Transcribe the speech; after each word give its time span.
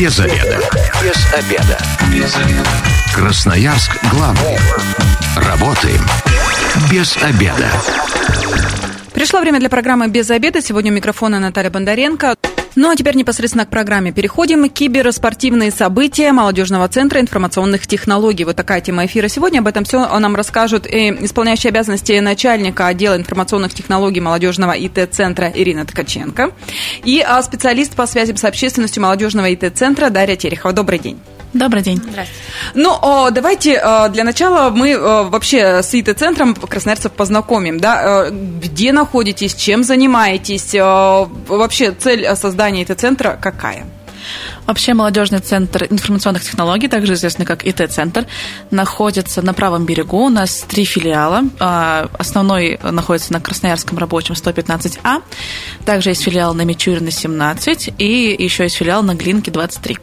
Без 0.00 0.18
обеда. 0.18 0.58
Без 1.02 1.34
обеда. 1.34 1.78
Без 2.10 2.34
обеда. 2.34 2.70
Красноярск 3.14 3.90
главный. 4.10 4.56
Работаем 5.36 6.00
без 6.90 7.18
обеда. 7.18 7.68
Пришло 9.12 9.40
время 9.40 9.60
для 9.60 9.68
программы 9.68 10.08
«Без 10.08 10.30
обеда». 10.30 10.62
Сегодня 10.62 10.90
у 10.90 10.94
микрофона 10.94 11.38
Наталья 11.38 11.68
Бондаренко. 11.68 12.34
Ну 12.80 12.88
а 12.88 12.96
теперь 12.96 13.14
непосредственно 13.14 13.66
к 13.66 13.68
программе 13.68 14.10
переходим. 14.10 14.66
Киберспортивные 14.66 15.70
события 15.70 16.32
Молодежного 16.32 16.88
центра 16.88 17.20
информационных 17.20 17.86
технологий. 17.86 18.44
Вот 18.44 18.56
такая 18.56 18.80
тема 18.80 19.04
эфира 19.04 19.28
сегодня. 19.28 19.58
Об 19.58 19.66
этом 19.66 19.84
все 19.84 20.18
нам 20.18 20.34
расскажут 20.34 20.86
исполняющий 20.86 21.68
обязанности 21.68 22.18
начальника 22.20 22.86
отдела 22.86 23.18
информационных 23.18 23.74
технологий 23.74 24.22
Молодежного 24.22 24.72
ИТ-центра 24.72 25.52
Ирина 25.54 25.84
Ткаченко 25.84 26.52
и 27.04 27.20
а, 27.20 27.42
специалист 27.42 27.94
по 27.94 28.06
связям 28.06 28.38
с 28.38 28.44
общественностью 28.44 29.02
Молодежного 29.02 29.52
ИТ-центра 29.52 30.08
Дарья 30.08 30.36
Терехова. 30.36 30.72
Добрый 30.72 30.98
день. 30.98 31.18
Добрый 31.52 31.82
день. 31.82 31.96
Здравствуйте. 31.96 32.42
Ну, 32.74 33.30
давайте 33.32 33.74
для 34.10 34.22
начала 34.22 34.70
мы 34.70 34.96
вообще 34.98 35.82
с 35.82 35.92
ИТ-центром 35.94 36.54
красноярцев 36.54 37.10
познакомим. 37.12 37.80
Да? 37.80 38.30
Где 38.30 38.92
находитесь, 38.92 39.54
чем 39.54 39.82
занимаетесь? 39.82 40.74
Вообще 40.74 41.90
цель 41.92 42.36
создания 42.36 42.82
ИТ-центра 42.82 43.36
какая? 43.40 43.84
Вообще 44.66 44.94
молодежный 44.94 45.40
центр 45.40 45.86
информационных 45.90 46.44
технологий, 46.44 46.86
также 46.86 47.14
известный 47.14 47.46
как 47.46 47.64
ИТ-центр, 47.66 48.26
находится 48.70 49.42
на 49.42 49.52
правом 49.52 49.86
берегу. 49.86 50.26
У 50.26 50.28
нас 50.28 50.64
три 50.68 50.84
филиала. 50.84 51.42
Основной 52.18 52.78
находится 52.82 53.32
на 53.32 53.40
Красноярском 53.40 53.98
рабочем 53.98 54.34
115А. 54.34 55.22
Также 55.84 56.10
есть 56.10 56.22
филиал 56.22 56.54
на 56.54 56.62
Мичурина 56.62 57.10
17 57.10 57.94
и 57.98 58.36
еще 58.38 58.64
есть 58.64 58.76
филиал 58.76 59.02
на 59.02 59.14
Глинке 59.16 59.50
23. 59.50 59.98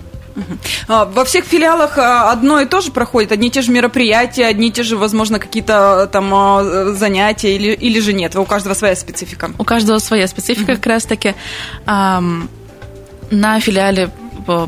А, 0.87 1.05
во 1.05 1.25
всех 1.25 1.45
филиалах 1.45 1.97
а, 1.97 2.31
одно 2.31 2.59
и 2.61 2.65
то 2.65 2.81
же 2.81 2.91
проходит, 2.91 3.31
одни 3.31 3.47
и 3.47 3.51
те 3.51 3.61
же 3.61 3.71
мероприятия, 3.71 4.45
одни 4.45 4.67
и 4.67 4.71
те 4.71 4.83
же, 4.83 4.97
возможно, 4.97 5.39
какие-то 5.39 6.09
там 6.11 6.33
а, 6.33 6.93
занятия 6.93 7.55
или, 7.55 7.73
или 7.73 7.99
же 7.99 8.13
нет? 8.13 8.35
У 8.35 8.45
каждого 8.45 8.73
своя 8.73 8.95
специфика? 8.95 9.51
У 9.57 9.63
каждого 9.63 9.99
своя 9.99 10.27
специфика 10.27 10.75
как 10.75 10.85
раз-таки. 10.85 11.35
На 13.29 13.59
филиале 13.59 14.09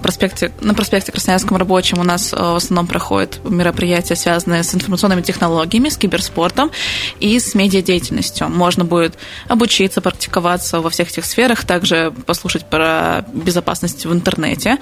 проспекте, 0.01 0.51
на 0.61 0.73
проспекте 0.73 1.11
Красноярском 1.11 1.57
рабочем 1.57 1.99
у 1.99 2.03
нас 2.03 2.33
э, 2.33 2.35
в 2.35 2.55
основном 2.55 2.87
проходят 2.87 3.39
мероприятия, 3.43 4.15
связанные 4.15 4.63
с 4.63 4.73
информационными 4.75 5.21
технологиями, 5.21 5.89
с 5.89 5.97
киберспортом 5.97 6.71
и 7.19 7.39
с 7.39 7.55
медиадеятельностью. 7.55 8.49
Можно 8.49 8.85
будет 8.85 9.17
обучиться, 9.47 10.01
практиковаться 10.01 10.81
во 10.81 10.89
всех 10.89 11.09
этих 11.09 11.25
сферах, 11.25 11.63
также 11.63 12.13
послушать 12.25 12.65
про 12.65 13.25
безопасность 13.33 14.05
в 14.05 14.13
интернете. 14.13 14.77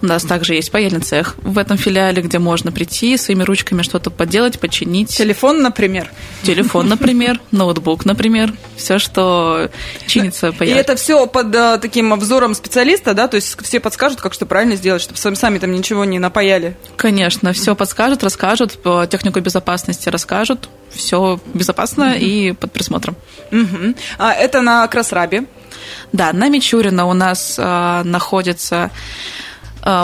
У 0.00 0.06
нас 0.06 0.22
также 0.24 0.54
есть 0.54 0.70
паяльный 0.70 1.00
цех 1.00 1.36
в 1.42 1.58
этом 1.58 1.76
филиале, 1.76 2.22
где 2.22 2.38
можно 2.38 2.72
прийти 2.72 3.16
своими 3.16 3.42
ручками 3.42 3.82
что-то 3.82 4.10
поделать, 4.10 4.60
починить. 4.60 5.16
Телефон, 5.16 5.62
например? 5.62 6.10
Телефон, 6.42 6.88
например, 6.88 7.40
ноутбук, 7.50 8.04
например. 8.04 8.52
Все, 8.76 8.98
что 8.98 9.70
чинится 10.06 10.52
по 10.52 10.64
И 10.64 10.68
это 10.68 10.96
все 10.96 11.26
под 11.26 11.54
э, 11.54 11.78
таким 11.80 12.14
взором 12.18 12.54
специалиста, 12.54 13.14
да? 13.14 13.28
То 13.28 13.36
есть 13.36 13.56
все 13.62 13.80
подскажут, 13.80 14.20
как 14.20 14.34
что 14.34 14.41
что 14.42 14.46
правильно 14.48 14.74
сделать, 14.74 15.00
чтобы 15.00 15.18
сами, 15.18 15.36
сами 15.36 15.58
там 15.58 15.70
ничего 15.70 16.04
не 16.04 16.18
напаяли? 16.18 16.76
Конечно, 16.96 17.52
все 17.52 17.76
подскажут, 17.76 18.24
расскажут, 18.24 18.76
технику 19.08 19.38
безопасности 19.38 20.08
расскажут, 20.08 20.68
все 20.90 21.38
безопасно 21.54 22.16
mm-hmm. 22.16 22.18
и 22.18 22.52
под 22.52 22.72
присмотром. 22.72 23.14
Mm-hmm. 23.52 23.96
А 24.18 24.32
это 24.32 24.60
на 24.60 24.88
Красрабе? 24.88 25.44
Да, 26.10 26.32
на 26.32 26.48
Мичурина 26.48 27.06
у 27.06 27.12
нас 27.12 27.54
а, 27.56 28.02
находится 28.02 28.90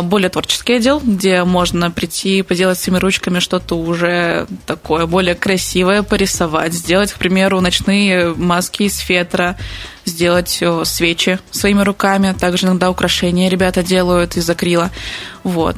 более 0.03 0.29
творческий 0.29 0.75
отдел, 0.75 1.01
где 1.05 1.45
можно 1.45 1.91
прийти 1.91 2.39
и 2.39 2.43
поделать 2.43 2.79
своими 2.79 2.99
ручками 2.99 3.39
что-то 3.39 3.77
уже 3.77 4.47
такое 4.67 5.07
более 5.07 5.35
красивое, 5.35 6.03
порисовать, 6.03 6.73
сделать, 6.73 7.13
к 7.13 7.19
примеру, 7.19 7.61
ночные 7.61 8.35
маски 8.35 8.85
из 8.85 8.99
фетра, 8.99 9.57
сделать 10.05 10.59
э, 10.61 10.85
свечи 10.85 11.39
своими 11.51 11.83
руками, 11.83 12.35
также 12.39 12.67
иногда 12.67 12.91
украшения 12.91 13.49
ребята 13.49 13.83
делают 13.83 14.37
из 14.37 14.51
акрила. 14.51 14.91
Вот. 15.45 15.77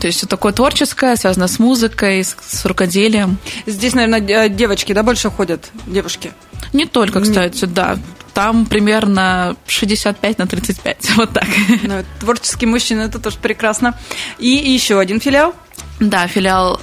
То 0.00 0.06
есть 0.06 0.18
все 0.18 0.26
такое 0.26 0.52
творческое, 0.52 1.16
связано 1.16 1.48
с 1.48 1.58
музыкой, 1.58 2.24
с, 2.24 2.34
с 2.40 2.64
рукоделием. 2.64 3.36
Здесь, 3.66 3.94
наверное, 3.94 4.48
девочки, 4.48 4.94
да, 4.94 5.02
больше 5.02 5.28
ходят, 5.30 5.70
девушки? 5.86 6.32
Не 6.72 6.86
только, 6.86 7.20
кстати, 7.20 7.66
да. 7.66 7.98
Там 8.34 8.66
примерно 8.66 9.56
65 9.66 10.38
на 10.38 10.46
35, 10.46 11.10
вот 11.16 11.32
так. 11.32 11.46
Ну, 11.82 12.02
творческие 12.20 12.68
мужчины, 12.68 13.02
это 13.02 13.18
тоже 13.18 13.36
прекрасно. 13.40 13.98
И 14.38 14.48
еще 14.48 14.98
один 14.98 15.20
филиал? 15.20 15.54
Да, 16.00 16.26
филиал 16.26 16.80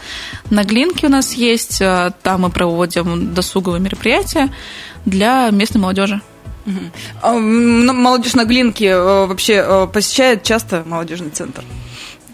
на 0.50 0.64
Глинке 0.64 1.08
у 1.08 1.10
нас 1.10 1.34
есть. 1.34 1.82
Э, 1.82 2.12
там 2.24 2.42
мы 2.42 2.50
проводим 2.50 3.34
досуговые 3.34 3.82
мероприятия 3.82 4.50
для 5.06 5.50
местной 5.52 5.82
молодежи. 5.82 6.22
Угу. 6.66 7.40
Молодежь 7.40 8.34
на 8.34 8.46
Глинке 8.46 8.88
э, 8.88 9.26
вообще 9.26 9.64
э, 9.66 9.88
посещает 9.92 10.44
часто 10.44 10.84
молодежный 10.86 11.32
центр? 11.32 11.64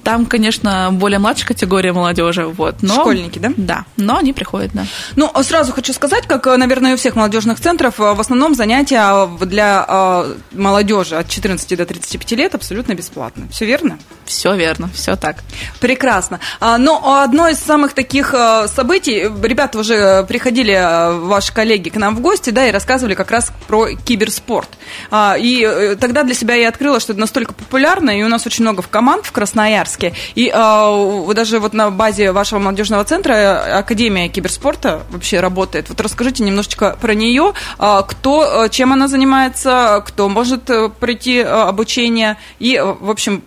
Там, 0.05 0.27
конечно, 0.27 0.89
более 0.91 1.17
младшая 1.17 1.47
категория 1.47 1.91
молодежи, 1.91 2.45
вот. 2.45 2.75
Но, 2.83 2.93
Школьники, 2.93 3.39
да? 3.39 3.51
Да, 3.57 3.85
но 3.97 4.17
они 4.17 4.33
приходят, 4.33 4.69
да. 4.71 4.85
Ну, 5.15 5.31
сразу 5.41 5.73
хочу 5.73 5.93
сказать, 5.93 6.27
как, 6.27 6.45
наверное, 6.45 6.93
у 6.93 6.97
всех 6.97 7.15
молодежных 7.15 7.59
центров, 7.59 7.97
в 7.97 8.19
основном 8.19 8.53
занятия 8.53 9.27
для 9.41 9.83
а, 9.87 10.31
молодежи 10.51 11.15
от 11.15 11.27
14 11.27 11.75
до 11.75 11.87
35 11.87 12.31
лет 12.33 12.53
абсолютно 12.53 12.93
бесплатно. 12.93 13.47
Все 13.49 13.65
верно? 13.65 13.97
Все 14.25 14.55
верно, 14.55 14.91
все 14.93 15.15
так. 15.15 15.37
Прекрасно. 15.79 16.39
А, 16.59 16.77
но 16.77 17.21
одно 17.23 17.47
из 17.47 17.57
самых 17.57 17.93
таких 17.93 18.35
а, 18.35 18.67
событий, 18.67 19.23
ребята 19.41 19.79
уже 19.79 20.23
приходили, 20.27 21.25
ваши 21.25 21.51
коллеги, 21.51 21.89
к 21.89 21.95
нам 21.95 22.15
в 22.15 22.19
гости, 22.19 22.51
да, 22.51 22.67
и 22.67 22.71
рассказывали 22.71 23.15
как 23.15 23.31
раз 23.31 23.51
про 23.67 23.95
киберспорт. 23.95 24.69
И 25.11 25.67
э, 25.67 25.95
тогда 25.95 26.21
для 26.21 26.35
себя 26.35 26.53
я 26.53 26.69
открыла, 26.69 26.99
что 26.99 27.13
это 27.13 27.19
настолько 27.19 27.55
популярно, 27.55 28.11
и 28.11 28.21
у 28.21 28.27
нас 28.27 28.45
очень 28.45 28.63
много 28.63 28.83
команд 28.83 29.25
в 29.25 29.31
Красноярске, 29.31 29.94
Красноярске. 29.95 30.13
И 30.35 30.51
э, 30.53 31.33
даже 31.33 31.59
вот 31.59 31.73
на 31.73 31.91
базе 31.91 32.31
вашего 32.31 32.59
молодежного 32.59 33.03
центра 33.03 33.77
Академия 33.79 34.29
киберспорта 34.29 35.03
вообще 35.09 35.39
работает. 35.39 35.89
Вот 35.89 35.99
расскажите 36.01 36.43
немножечко 36.43 36.97
про 36.99 37.13
нее, 37.13 37.53
э, 37.79 38.01
кто, 38.07 38.67
чем 38.69 38.93
она 38.93 39.07
занимается, 39.07 40.03
кто 40.05 40.29
может 40.29 40.69
э, 40.69 40.89
пройти 40.89 41.37
э, 41.37 41.43
обучение 41.43 42.37
и, 42.59 42.79
в 42.79 43.09
общем, 43.09 43.43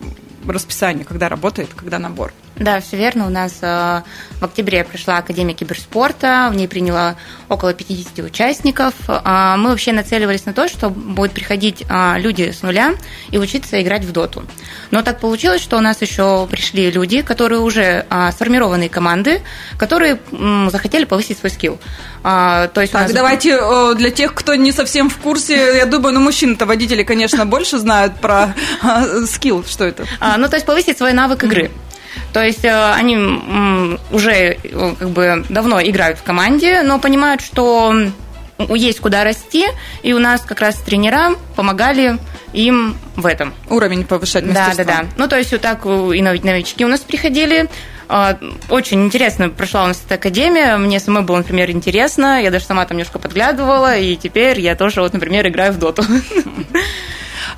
расписание, 0.47 1.05
когда 1.05 1.29
работает, 1.29 1.69
когда 1.75 1.99
набор. 1.99 2.33
Да, 2.59 2.81
все 2.81 2.97
верно. 2.97 3.25
У 3.25 3.29
нас 3.29 3.53
э, 3.61 4.01
в 4.39 4.43
октябре 4.43 4.83
пришла 4.83 5.17
Академия 5.17 5.53
киберспорта, 5.53 6.49
в 6.51 6.55
ней 6.55 6.67
приняло 6.67 7.15
около 7.47 7.73
50 7.73 8.19
участников. 8.19 8.93
Э, 9.07 9.55
мы 9.57 9.69
вообще 9.69 9.93
нацеливались 9.93 10.45
на 10.45 10.53
то, 10.53 10.67
что 10.67 10.89
будут 10.89 11.31
приходить 11.31 11.85
э, 11.89 12.19
люди 12.19 12.51
с 12.51 12.61
нуля 12.61 12.95
и 13.31 13.37
учиться 13.37 13.81
играть 13.81 14.03
в 14.03 14.11
доту. 14.11 14.43
Но 14.91 15.01
так 15.03 15.19
получилось, 15.19 15.61
что 15.61 15.77
у 15.77 15.81
нас 15.81 16.01
еще 16.01 16.47
пришли 16.51 16.91
люди, 16.91 17.21
которые 17.21 17.61
уже 17.61 18.05
сформированные 18.33 18.89
команды, 18.89 19.41
которые 19.77 20.19
захотели 20.69 21.05
повысить 21.05 21.37
свой 21.37 21.49
скилл. 21.51 21.79
то 22.23 22.71
есть 22.75 22.91
так, 22.91 23.03
нас... 23.03 23.11
давайте 23.13 23.59
для 23.95 24.09
тех, 24.09 24.33
кто 24.33 24.55
не 24.55 24.71
совсем 24.71 25.09
в 25.09 25.17
курсе, 25.17 25.77
я 25.77 25.85
думаю, 25.85 26.15
ну 26.15 26.21
мужчины-то 26.21 26.65
водители, 26.65 27.03
конечно, 27.03 27.45
больше 27.45 27.77
знают 27.77 28.15
про 28.19 28.55
скилл, 29.27 29.63
что 29.63 29.85
это. 29.85 30.05
Ну, 30.37 30.49
то 30.49 30.55
есть 30.55 30.65
повысить 30.65 30.97
свой 30.97 31.13
навык 31.13 31.43
игры. 31.43 31.71
То 32.33 32.43
есть 32.43 32.63
э, 32.63 32.93
они 32.93 33.17
уже 34.11 34.31
э, 34.31 34.93
как 34.99 35.09
бы 35.09 35.45
давно 35.49 35.81
играют 35.81 36.19
в 36.19 36.23
команде, 36.23 36.81
но 36.83 36.99
понимают, 36.99 37.41
что 37.41 37.93
есть 38.67 38.99
куда 38.99 39.23
расти, 39.23 39.67
и 40.03 40.13
у 40.13 40.19
нас 40.19 40.41
как 40.41 40.59
раз 40.59 40.75
тренера 40.75 41.35
помогали 41.55 42.17
им 42.53 42.97
в 43.15 43.25
этом. 43.25 43.53
Уровень 43.69 44.03
повышать 44.03 44.51
Да, 44.51 44.73
да, 44.75 44.83
да. 44.83 45.05
Ну, 45.17 45.27
то 45.27 45.37
есть 45.37 45.51
вот 45.51 45.61
так 45.61 45.85
и 45.85 46.21
новички 46.21 46.83
у 46.83 46.87
нас 46.87 46.99
приходили. 46.99 47.69
А, 48.11 48.39
очень 48.69 49.05
интересно 49.05 49.49
прошла 49.49 49.83
у 49.83 49.87
нас 49.87 50.01
эта 50.03 50.15
академия. 50.15 50.77
Мне 50.77 50.99
самой 50.99 51.23
было, 51.23 51.37
например, 51.37 51.69
интересно. 51.69 52.41
Я 52.41 52.49
даже 52.49 52.65
сама 52.65 52.85
там 52.85 52.97
немножко 52.97 53.19
подглядывала, 53.19 53.95
и 53.95 54.15
теперь 54.15 54.59
я 54.59 54.75
тоже, 54.75 55.01
вот, 55.01 55.13
например, 55.13 55.47
играю 55.47 55.73
в 55.73 55.77
доту. 55.77 56.03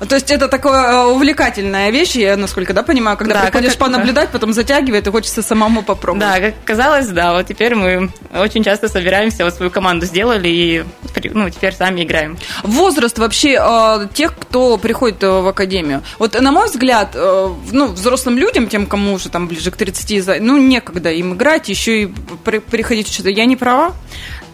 То 0.08 0.14
есть 0.14 0.30
это 0.30 0.48
такая 0.48 0.92
э, 0.92 1.06
увлекательная 1.06 1.90
вещь, 1.90 2.14
я 2.14 2.36
насколько 2.36 2.72
да, 2.72 2.82
понимаю, 2.82 3.16
когда 3.16 3.34
да, 3.34 3.40
приходишь 3.42 3.72
как, 3.72 3.78
понаблюдать, 3.78 4.26
да. 4.26 4.32
потом 4.32 4.52
затягивает, 4.52 5.06
и 5.06 5.10
хочется 5.10 5.42
самому 5.42 5.82
попробовать. 5.82 6.28
Да, 6.28 6.40
как 6.40 6.54
казалось, 6.64 7.08
да, 7.08 7.32
вот 7.32 7.46
теперь 7.46 7.74
мы 7.74 8.10
очень 8.34 8.64
часто 8.64 8.88
собираемся, 8.88 9.44
вот 9.44 9.54
свою 9.54 9.70
команду 9.70 10.06
сделали, 10.06 10.48
и 10.48 10.84
ну, 11.32 11.50
теперь 11.50 11.74
сами 11.74 12.02
играем. 12.02 12.38
Возраст 12.62 13.18
вообще 13.18 13.58
э, 13.60 14.08
тех, 14.12 14.36
кто 14.36 14.76
приходит 14.76 15.22
э, 15.22 15.40
в 15.40 15.48
академию. 15.48 16.02
Вот, 16.18 16.40
на 16.40 16.52
мой 16.52 16.66
взгляд, 16.66 17.10
э, 17.14 17.48
ну, 17.70 17.86
взрослым 17.88 18.38
людям, 18.38 18.68
тем, 18.68 18.86
кому 18.86 19.14
уже 19.14 19.28
там 19.28 19.48
ближе 19.48 19.70
к 19.70 19.76
30, 19.76 20.40
ну, 20.40 20.58
некогда 20.58 21.10
им 21.10 21.34
играть, 21.34 21.68
еще 21.68 22.02
и 22.02 22.06
приходить 22.70 23.12
что-то. 23.12 23.30
Я 23.30 23.44
не 23.44 23.56
права? 23.56 23.92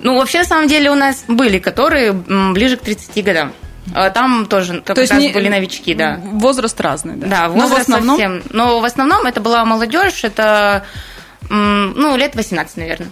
Ну, 0.00 0.16
вообще, 0.16 0.38
на 0.38 0.44
самом 0.44 0.68
деле, 0.68 0.90
у 0.90 0.94
нас 0.94 1.24
были, 1.26 1.58
которые 1.58 2.12
ближе 2.12 2.76
к 2.76 2.82
30 2.82 3.24
годам. 3.24 3.52
А, 3.94 4.10
там 4.10 4.46
тоже 4.46 4.80
То 4.80 5.00
есть 5.00 5.12
не... 5.14 5.32
были 5.32 5.48
новички, 5.48 5.94
да. 5.94 6.20
Возраст 6.22 6.80
разный, 6.80 7.16
да? 7.16 7.26
Да, 7.26 7.48
возраст 7.48 7.70
Но 7.70 7.76
в 7.76 7.80
основном... 7.80 8.16
совсем. 8.16 8.42
Но 8.50 8.80
в 8.80 8.84
основном 8.84 9.26
это 9.26 9.40
была 9.40 9.64
молодежь, 9.64 10.24
это 10.24 10.84
ну, 11.48 12.16
лет 12.16 12.34
18, 12.34 12.76
наверное. 12.76 13.10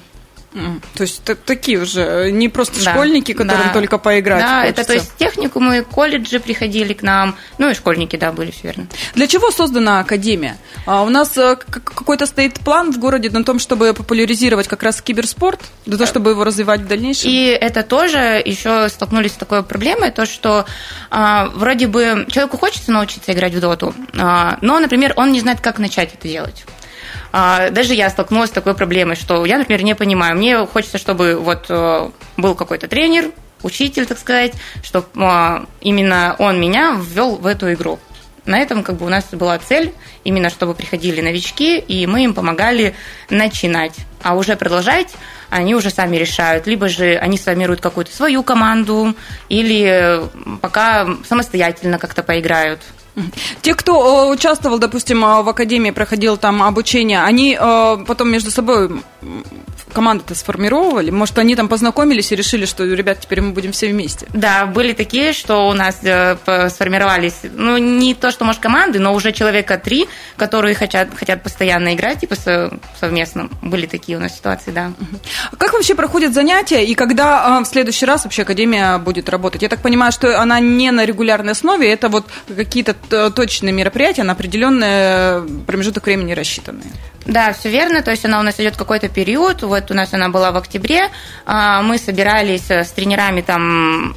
То 0.95 1.03
есть 1.03 1.23
такие 1.45 1.81
уже, 1.81 2.01
э, 2.01 2.31
не 2.31 2.49
просто 2.49 2.83
да, 2.83 2.93
школьники, 2.93 3.33
которым 3.33 3.67
да. 3.67 3.73
только 3.73 3.99
поиграть 3.99 4.41
Да, 4.41 4.61
хочется. 4.63 4.81
это 4.81 4.87
то 4.87 4.95
есть 4.95 5.13
техникумы, 5.19 5.83
колледжи 5.83 6.41
приходили 6.41 6.95
к 6.95 7.03
нам, 7.03 7.37
ну 7.59 7.71
и 7.71 7.75
школьники, 7.75 8.17
да, 8.17 8.33
были, 8.33 8.51
все 8.51 8.69
верно. 8.69 8.87
Для 9.15 9.27
чего 9.27 9.51
создана 9.51 10.01
Академия? 10.01 10.57
А 10.87 11.03
у 11.03 11.11
нас 11.11 11.37
э, 11.37 11.57
какой-то 11.57 12.27
стоит 12.27 12.55
план 12.61 12.93
в 12.93 12.99
городе 12.99 13.29
на 13.31 13.45
том, 13.45 13.59
чтобы 13.59 13.93
популяризировать 13.93 14.67
как 14.69 14.83
раз 14.83 15.03
киберспорт, 15.03 15.61
для 15.85 15.99
того, 15.99 16.07
чтобы 16.07 16.31
его 16.31 16.45
развивать 16.45 16.81
в 16.81 16.87
дальнейшем? 16.87 17.31
И 17.31 17.47
это 17.47 17.83
тоже 17.83 18.43
еще 18.45 18.89
столкнулись 18.89 19.33
с 19.33 19.37
такой 19.37 19.63
проблемой, 19.63 20.11
то, 20.11 20.25
что 20.25 20.65
а, 21.11 21.51
вроде 21.55 21.87
бы 21.87 22.27
человеку 22.31 22.57
хочется 22.57 22.93
научиться 22.93 23.33
играть 23.33 23.55
в 23.55 23.61
доту, 23.61 23.95
а, 24.19 24.59
но, 24.63 24.79
например, 24.81 25.13
он 25.17 25.33
не 25.33 25.41
знает, 25.41 25.61
как 25.61 25.79
начать 25.79 26.15
это 26.15 26.29
делать. 26.29 26.65
А, 27.33 27.71
даже 27.71 27.95
я 27.95 28.11
столкнулась 28.11 28.51
с 28.51 28.53
такой 28.53 28.75
проблемой, 28.75 29.17
что 29.17 29.45
я, 29.45 29.59
например, 29.59 29.83
не 29.83 29.95
понимаю. 29.95 30.37
Мне 30.37 30.67
хочется, 30.67 30.99
чтобы 30.99 31.37
вот 31.37 31.67
э, 31.69 32.11
был 32.37 32.55
какой-то 32.55 32.89
тренер, 32.89 33.31
учитель, 33.63 34.07
так 34.07 34.19
сказать, 34.19 34.53
чтобы 34.83 35.07
а, 35.17 35.67
именно 35.81 36.37
он 36.39 36.61
меня 36.61 36.97
ввел 37.01 37.37
в 37.37 37.47
эту 37.47 37.73
игру. 37.73 37.99
На 38.47 38.59
этом 38.59 38.85
как 38.85 38.97
бы 38.97 39.07
у 39.07 39.09
нас 39.09 39.25
была 39.33 39.59
цель, 39.59 39.93
именно 40.23 40.51
чтобы 40.51 40.75
приходили 40.75 41.21
новички, 41.21 41.79
и 41.79 42.07
мы 42.07 42.23
им 42.25 42.33
помогали 42.33 42.95
начинать. 43.29 43.95
А 44.23 44.37
уже 44.37 44.57
продолжать 44.57 45.15
они 45.51 45.75
уже 45.75 45.91
сами 45.91 46.17
решают. 46.17 46.67
Либо 46.67 46.89
же 46.89 47.17
они 47.17 47.39
сформируют 47.39 47.81
какую-то 47.81 48.15
свою 48.15 48.43
команду, 48.43 49.15
или 49.49 50.23
пока 50.61 51.09
самостоятельно 51.29 51.99
как-то 51.99 52.23
поиграют. 52.23 52.81
Те, 53.63 53.75
кто 53.75 54.27
э, 54.27 54.33
участвовал, 54.33 54.79
допустим, 54.79 55.25
э, 55.25 55.43
в 55.43 55.49
академии, 55.49 55.91
проходил 55.91 56.37
там 56.37 56.63
обучение, 56.63 57.23
они 57.23 57.57
э, 57.59 58.05
потом 58.07 58.31
между 58.31 58.51
собой 58.51 58.91
команды-то 59.93 60.35
сформировали? 60.35 61.11
Может, 61.11 61.39
они 61.39 61.57
там 61.57 61.69
познакомились 61.69 62.33
и 62.33 62.37
решили, 62.37 62.67
что, 62.67 62.85
ребят, 62.85 63.21
теперь 63.21 63.41
мы 63.41 63.53
будем 63.53 63.73
все 63.73 63.89
вместе? 63.89 64.27
Да, 64.33 64.67
были 64.67 64.93
такие, 64.93 65.33
что 65.33 65.69
у 65.69 65.73
нас 65.73 65.97
сформировались, 65.97 67.35
ну, 67.55 67.79
не 67.79 68.15
то, 68.15 68.31
что, 68.31 68.45
может, 68.45 68.61
команды, 68.61 68.99
но 68.99 69.15
уже 69.15 69.33
человека 69.33 69.79
три, 69.79 70.09
которые 70.37 70.75
хотят, 70.75 71.09
хотят 71.15 71.43
постоянно 71.43 71.95
играть, 71.95 72.21
типа, 72.21 72.37
совместно. 73.01 73.49
Были 73.63 73.87
такие 73.87 74.19
у 74.19 74.21
нас 74.21 74.37
ситуации, 74.37 74.71
да. 74.71 74.93
Как 75.57 75.73
вообще 75.73 75.95
проходят 75.95 76.35
занятия 76.35 76.85
и 76.85 76.95
когда 76.95 77.61
в 77.61 77.67
следующий 77.67 78.07
раз 78.07 78.25
вообще 78.25 78.43
Академия 78.43 78.99
будет 78.99 79.29
работать? 79.29 79.63
Я 79.63 79.69
так 79.69 79.81
понимаю, 79.81 80.13
что 80.13 80.41
она 80.41 80.61
не 80.61 80.91
на 80.91 81.05
регулярной 81.05 81.53
основе, 81.53 81.91
это 81.91 82.09
вот 82.09 82.27
какие-то 82.55 82.95
точные 83.31 83.73
мероприятия 83.73 84.23
на 84.23 84.33
определенный 84.33 85.43
промежуток 85.67 86.07
времени 86.07 86.33
рассчитанные. 86.33 86.91
Да, 87.25 87.53
все 87.53 87.71
верно. 87.71 88.03
То 88.03 88.13
есть 88.13 88.25
она 88.25 88.39
у 88.39 88.43
нас 88.43 88.61
идет 88.61 88.77
какой-то 88.77 89.09
период. 89.09 89.63
Вот 89.63 89.76
у 89.91 89.95
нас 89.95 90.13
она 90.15 90.29
была 90.29 90.53
в 90.53 90.57
октябре. 90.57 91.09
А, 91.45 91.83
мы 91.83 91.99
собирались 91.99 92.71
с 92.71 92.91
тренерами 92.91 93.41
там 93.41 94.15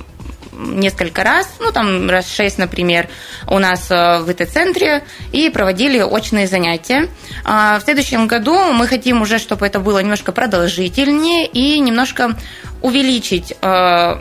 несколько 0.60 1.24
раз, 1.24 1.50
ну 1.60 1.72
там 1.72 2.10
раз 2.10 2.30
шесть, 2.30 2.58
например, 2.58 3.08
у 3.48 3.60
нас 3.60 3.90
э, 3.90 4.20
в 4.20 4.30
ИТ-центре 4.30 5.04
и 5.32 5.50
проводили 5.50 6.02
очные 6.02 6.48
занятия. 6.48 7.08
А, 7.46 7.80
в 7.80 7.84
следующем 7.84 8.28
году 8.28 8.74
мы 8.74 8.88
хотим 8.88 9.22
уже, 9.22 9.40
чтобы 9.40 9.66
это 9.66 9.80
было 9.80 10.00
немножко 10.00 10.32
продолжительнее 10.32 11.48
и 11.48 11.80
немножко 11.80 12.36
увеличить 12.82 13.54
э, 13.62 14.16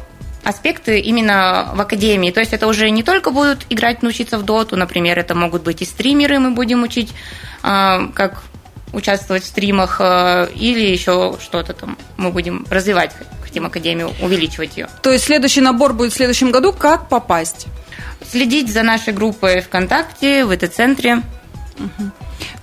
аспекты 0.45 1.01
именно 1.01 1.71
в 1.75 1.81
академии. 1.81 2.31
То 2.31 2.41
есть 2.41 2.53
это 2.53 2.67
уже 2.67 2.89
не 2.91 3.03
только 3.03 3.31
будут 3.31 3.67
играть, 3.69 4.03
научиться 4.03 4.39
в 4.39 4.45
доту, 4.45 4.77
например, 4.77 5.19
это 5.19 5.35
могут 5.35 5.63
быть 5.63 5.83
и 5.83 5.85
стримеры, 5.85 6.39
мы 6.39 6.53
будем 6.53 6.83
учить, 6.83 7.13
а, 7.63 8.09
как 8.15 8.43
участвовать 8.93 9.45
в 9.45 9.47
стримах, 9.47 9.97
а, 10.01 10.45
или 10.45 10.81
еще 10.81 11.37
что-то 11.41 11.73
там 11.73 11.99
мы 12.17 12.31
будем 12.31 12.67
развивать, 12.71 13.13
хотим 13.43 13.67
академию, 13.67 14.13
увеличивать 14.21 14.77
ее. 14.77 14.89
То 15.03 15.13
есть 15.13 15.25
следующий 15.25 15.61
набор 15.61 15.93
будет 15.93 16.13
в 16.13 16.17
следующем 16.17 16.51
году. 16.51 16.73
Как 16.73 17.09
попасть? 17.09 17.67
Следить 18.31 18.73
за 18.73 18.83
нашей 18.83 19.13
группой 19.13 19.61
ВКонтакте, 19.61 20.45
в 20.45 20.53
ИТ-центре. 20.53 21.23
Угу. 21.79 22.11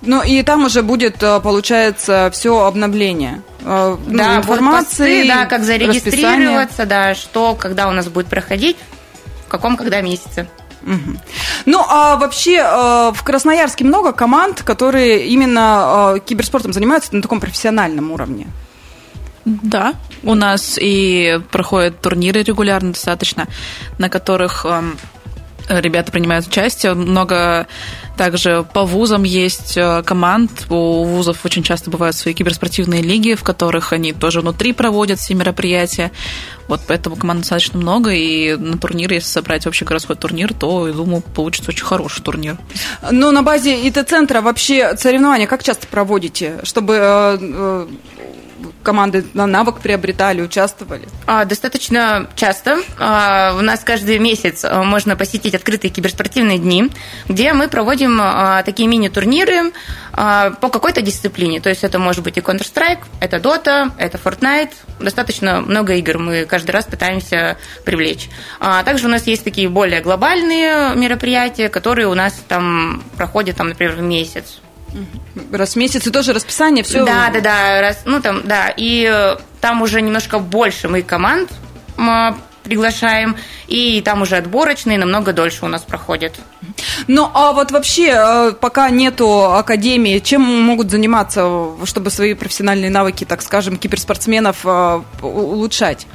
Ну 0.02 0.22
и 0.22 0.42
там 0.42 0.64
уже 0.64 0.82
будет, 0.82 1.22
э, 1.22 1.40
получается, 1.40 2.30
все 2.32 2.64
обновление. 2.64 3.42
Э, 3.62 3.96
ну, 4.06 4.18
да, 4.18 4.36
информации, 4.36 5.22
посты, 5.22 5.28
да, 5.28 5.46
как 5.46 5.64
зарегистрироваться, 5.64 6.60
расписание. 6.60 6.86
да, 6.86 7.14
что, 7.14 7.54
когда 7.54 7.88
у 7.88 7.92
нас 7.92 8.08
будет 8.08 8.26
проходить, 8.26 8.76
в 9.46 9.48
каком, 9.48 9.76
когда 9.76 10.00
месяце. 10.00 10.48
Угу. 10.82 11.18
Ну, 11.66 11.84
а 11.88 12.16
вообще 12.16 12.56
э, 12.58 13.12
в 13.14 13.22
Красноярске 13.22 13.84
много 13.84 14.12
команд, 14.12 14.62
которые 14.62 15.26
именно 15.26 16.20
киберспортом 16.24 16.72
занимаются 16.72 17.14
на 17.14 17.22
таком 17.22 17.40
профессиональном 17.40 18.12
уровне? 18.12 18.46
Да, 19.46 19.94
у 20.24 20.34
нас 20.34 20.76
и 20.80 21.40
проходят 21.52 22.00
турниры 22.00 22.42
регулярно 22.42 22.92
достаточно, 22.92 23.46
на 23.96 24.08
которых 24.08 24.66
эм, 24.66 24.98
ребята 25.68 26.10
принимают 26.10 26.48
участие. 26.48 26.94
Много 26.94 27.68
также 28.16 28.66
по 28.72 28.84
вузам 28.84 29.22
есть 29.24 29.76
э, 29.76 30.02
команд. 30.04 30.66
У 30.70 31.04
вузов 31.04 31.44
очень 31.44 31.62
часто 31.62 31.90
бывают 31.90 32.16
свои 32.16 32.34
киберспортивные 32.34 33.02
лиги, 33.02 33.34
в 33.34 33.42
которых 33.42 33.92
они 33.92 34.12
тоже 34.12 34.40
внутри 34.40 34.72
проводят 34.72 35.18
все 35.18 35.34
мероприятия. 35.34 36.10
Вот 36.68 36.80
поэтому 36.86 37.16
команд 37.16 37.40
достаточно 37.40 37.78
много, 37.78 38.10
и 38.10 38.56
на 38.56 38.76
турнире, 38.78 39.16
если 39.16 39.28
собрать 39.28 39.66
вообще 39.66 39.84
городской 39.84 40.16
турнир, 40.16 40.52
то, 40.52 40.88
я 40.88 40.94
думаю, 40.94 41.22
получится 41.22 41.70
очень 41.70 41.84
хороший 41.84 42.22
турнир. 42.22 42.56
Но 43.10 43.30
на 43.30 43.42
базе 43.42 43.86
ИТ-центра 43.88 44.40
вообще 44.40 44.96
соревнования 44.96 45.46
как 45.46 45.62
часто 45.62 45.86
проводите, 45.86 46.60
чтобы 46.64 46.94
э, 46.94 47.38
э, 47.40 47.86
команды 48.82 49.24
на 49.34 49.46
навык 49.46 49.80
приобретали, 49.80 50.42
участвовали? 50.42 51.08
А, 51.26 51.44
достаточно 51.44 52.28
часто. 52.36 52.78
А, 52.98 53.54
у 53.58 53.62
нас 53.62 53.80
каждый 53.80 54.18
месяц 54.18 54.64
а, 54.64 54.82
можно 54.82 55.16
посетить 55.16 55.54
открытые 55.54 55.90
киберспортивные 55.90 56.58
дни, 56.58 56.90
где 57.28 57.52
мы 57.52 57.68
проводим 57.68 58.20
такие 58.64 58.88
мини-турниры 58.88 59.72
по 60.12 60.68
какой-то 60.70 61.02
дисциплине. 61.02 61.60
То 61.60 61.68
есть 61.68 61.84
это 61.84 61.98
может 61.98 62.24
быть 62.24 62.36
и 62.36 62.40
Counter-Strike, 62.40 63.00
это 63.20 63.36
Dota, 63.36 63.92
это 63.98 64.18
Fortnite. 64.18 64.72
Достаточно 65.00 65.60
много 65.60 65.94
игр 65.94 66.18
мы 66.18 66.44
каждый 66.44 66.70
раз 66.70 66.86
пытаемся 66.86 67.58
привлечь. 67.84 68.28
Также 68.58 69.06
у 69.06 69.10
нас 69.10 69.26
есть 69.26 69.44
такие 69.44 69.68
более 69.68 70.00
глобальные 70.00 70.94
мероприятия, 70.94 71.68
которые 71.68 72.08
у 72.08 72.14
нас 72.14 72.34
там 72.48 73.02
проходят, 73.16 73.56
там, 73.56 73.68
например, 73.68 73.94
в 73.94 74.00
месяц. 74.00 74.60
Раз 75.52 75.74
в 75.74 75.76
месяц 75.76 76.06
и 76.06 76.10
тоже 76.10 76.32
расписание, 76.32 76.82
все. 76.82 77.04
Да, 77.04 77.30
да, 77.32 77.40
да, 77.40 77.80
раз, 77.80 78.02
ну 78.04 78.20
там, 78.20 78.42
да, 78.44 78.72
и 78.76 79.08
э, 79.10 79.36
там 79.60 79.82
уже 79.82 80.00
немножко 80.00 80.38
больше 80.38 80.88
мы 80.88 81.02
команд 81.02 81.50
приглашаем, 82.66 83.36
и 83.68 84.02
там 84.02 84.22
уже 84.22 84.36
отборочные 84.36 84.98
намного 84.98 85.32
дольше 85.32 85.64
у 85.64 85.68
нас 85.68 85.82
проходят. 85.82 86.34
Ну, 87.06 87.30
а 87.32 87.52
вот 87.52 87.70
вообще, 87.70 88.12
э, 88.14 88.52
пока 88.60 88.90
нету 88.90 89.52
академии, 89.52 90.18
чем 90.18 90.42
могут 90.42 90.90
заниматься, 90.90 91.70
чтобы 91.84 92.10
свои 92.10 92.34
профессиональные 92.34 92.90
навыки, 92.90 93.24
так 93.24 93.42
скажем, 93.42 93.76
киберспортсменов 93.76 94.58
э, 94.64 95.00
улучшать? 95.22 96.06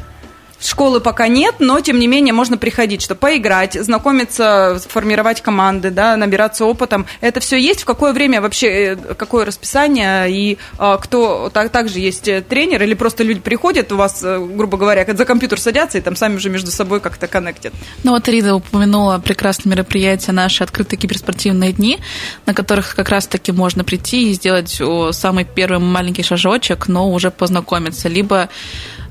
Школы 0.62 1.02
пока 1.02 1.28
нет, 1.28 1.56
но 1.60 1.80
тем 1.82 2.00
не 2.00 2.06
менее 2.06 2.34
можно 2.34 2.56
приходить, 2.56 3.02
чтобы 3.02 3.20
поиграть, 3.20 3.74
знакомиться, 3.74 4.80
формировать 4.88 5.42
команды, 5.42 5.90
да, 5.90 6.16
набираться 6.16 6.66
опытом. 6.66 7.08
Это 7.20 7.40
все 7.40 7.58
есть? 7.58 7.82
В 7.82 7.86
какое 7.86 8.14
время 8.14 8.42
вообще, 8.42 8.68
э, 8.68 8.96
какое 9.16 9.44
расписание? 9.44 10.30
И 10.32 10.60
а, 10.78 10.98
кто 10.98 11.50
так, 11.52 11.72
также 11.72 12.00
есть 12.00 12.28
э, 12.28 12.42
тренер 12.42 12.84
или 12.84 12.94
просто 12.94 13.24
люди 13.24 13.40
приходят 13.40 13.92
у 13.92 13.98
вас, 13.98 14.22
э, 14.24 14.40
грубо 14.40 14.78
говоря, 14.78 15.04
за 15.12 15.26
компьютер 15.26 15.60
садятся 15.60 15.98
и 15.98 16.02
там 16.02 16.16
сами 16.16 16.36
уже 16.36 16.52
между 16.52 16.70
собой 16.70 17.00
как-то 17.00 17.28
коннектят? 17.28 17.74
Ну 18.04 18.12
вот 18.12 18.28
Рида 18.28 18.54
упомянула 18.54 19.18
прекрасное 19.18 19.72
мероприятие 19.72 20.34
наши 20.34 20.64
открытые 20.64 21.00
киберспортивные 21.00 21.72
дни, 21.72 22.00
на 22.46 22.54
которых 22.54 22.96
как 22.96 23.10
раз-таки 23.10 23.52
можно 23.52 23.84
прийти 23.84 24.30
и 24.30 24.34
сделать 24.34 24.80
самый 25.12 25.44
первый 25.44 25.80
маленький 25.80 26.24
шажочек, 26.24 26.88
но 26.88 27.12
уже 27.12 27.32
познакомиться. 27.32 28.10
Либо 28.10 28.50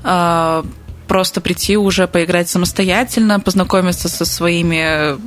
а, 0.03 0.65
просто 1.11 1.41
прийти 1.41 1.75
уже 1.75 2.07
поиграть 2.07 2.47
самостоятельно, 2.47 3.41
познакомиться 3.41 4.07
со 4.07 4.23
своими 4.23 5.17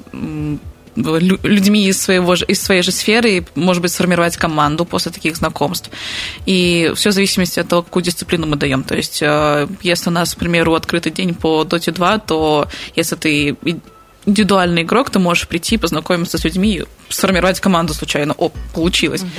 людьми 0.96 1.88
из, 1.88 2.00
своего, 2.00 2.32
из 2.32 2.62
своей 2.62 2.80
же 2.80 2.90
сферы 2.90 3.30
и, 3.36 3.42
может 3.54 3.82
быть, 3.82 3.92
сформировать 3.92 4.38
команду 4.38 4.86
после 4.86 5.12
таких 5.12 5.36
знакомств. 5.36 5.90
И 6.46 6.90
все 6.94 7.10
в 7.10 7.12
зависимости 7.12 7.60
от 7.60 7.68
того, 7.68 7.82
какую 7.82 8.02
дисциплину 8.02 8.46
мы 8.46 8.56
даем. 8.56 8.82
То 8.82 8.96
есть, 8.96 9.20
э, 9.20 9.68
если 9.82 10.08
у 10.08 10.12
нас, 10.12 10.34
к 10.34 10.38
примеру, 10.38 10.74
открытый 10.74 11.12
день 11.12 11.34
по 11.34 11.64
Dota 11.64 11.92
2, 11.92 12.18
то 12.18 12.66
если 12.96 13.16
ты 13.16 13.54
индивидуальный 14.24 14.82
игрок, 14.82 15.10
ты 15.10 15.18
можешь 15.18 15.46
прийти, 15.48 15.76
познакомиться 15.76 16.38
с 16.38 16.44
людьми, 16.44 16.84
сформировать 17.10 17.60
команду 17.60 17.92
случайно. 17.92 18.34
О, 18.38 18.50
получилось. 18.72 19.20
Угу. 19.20 19.30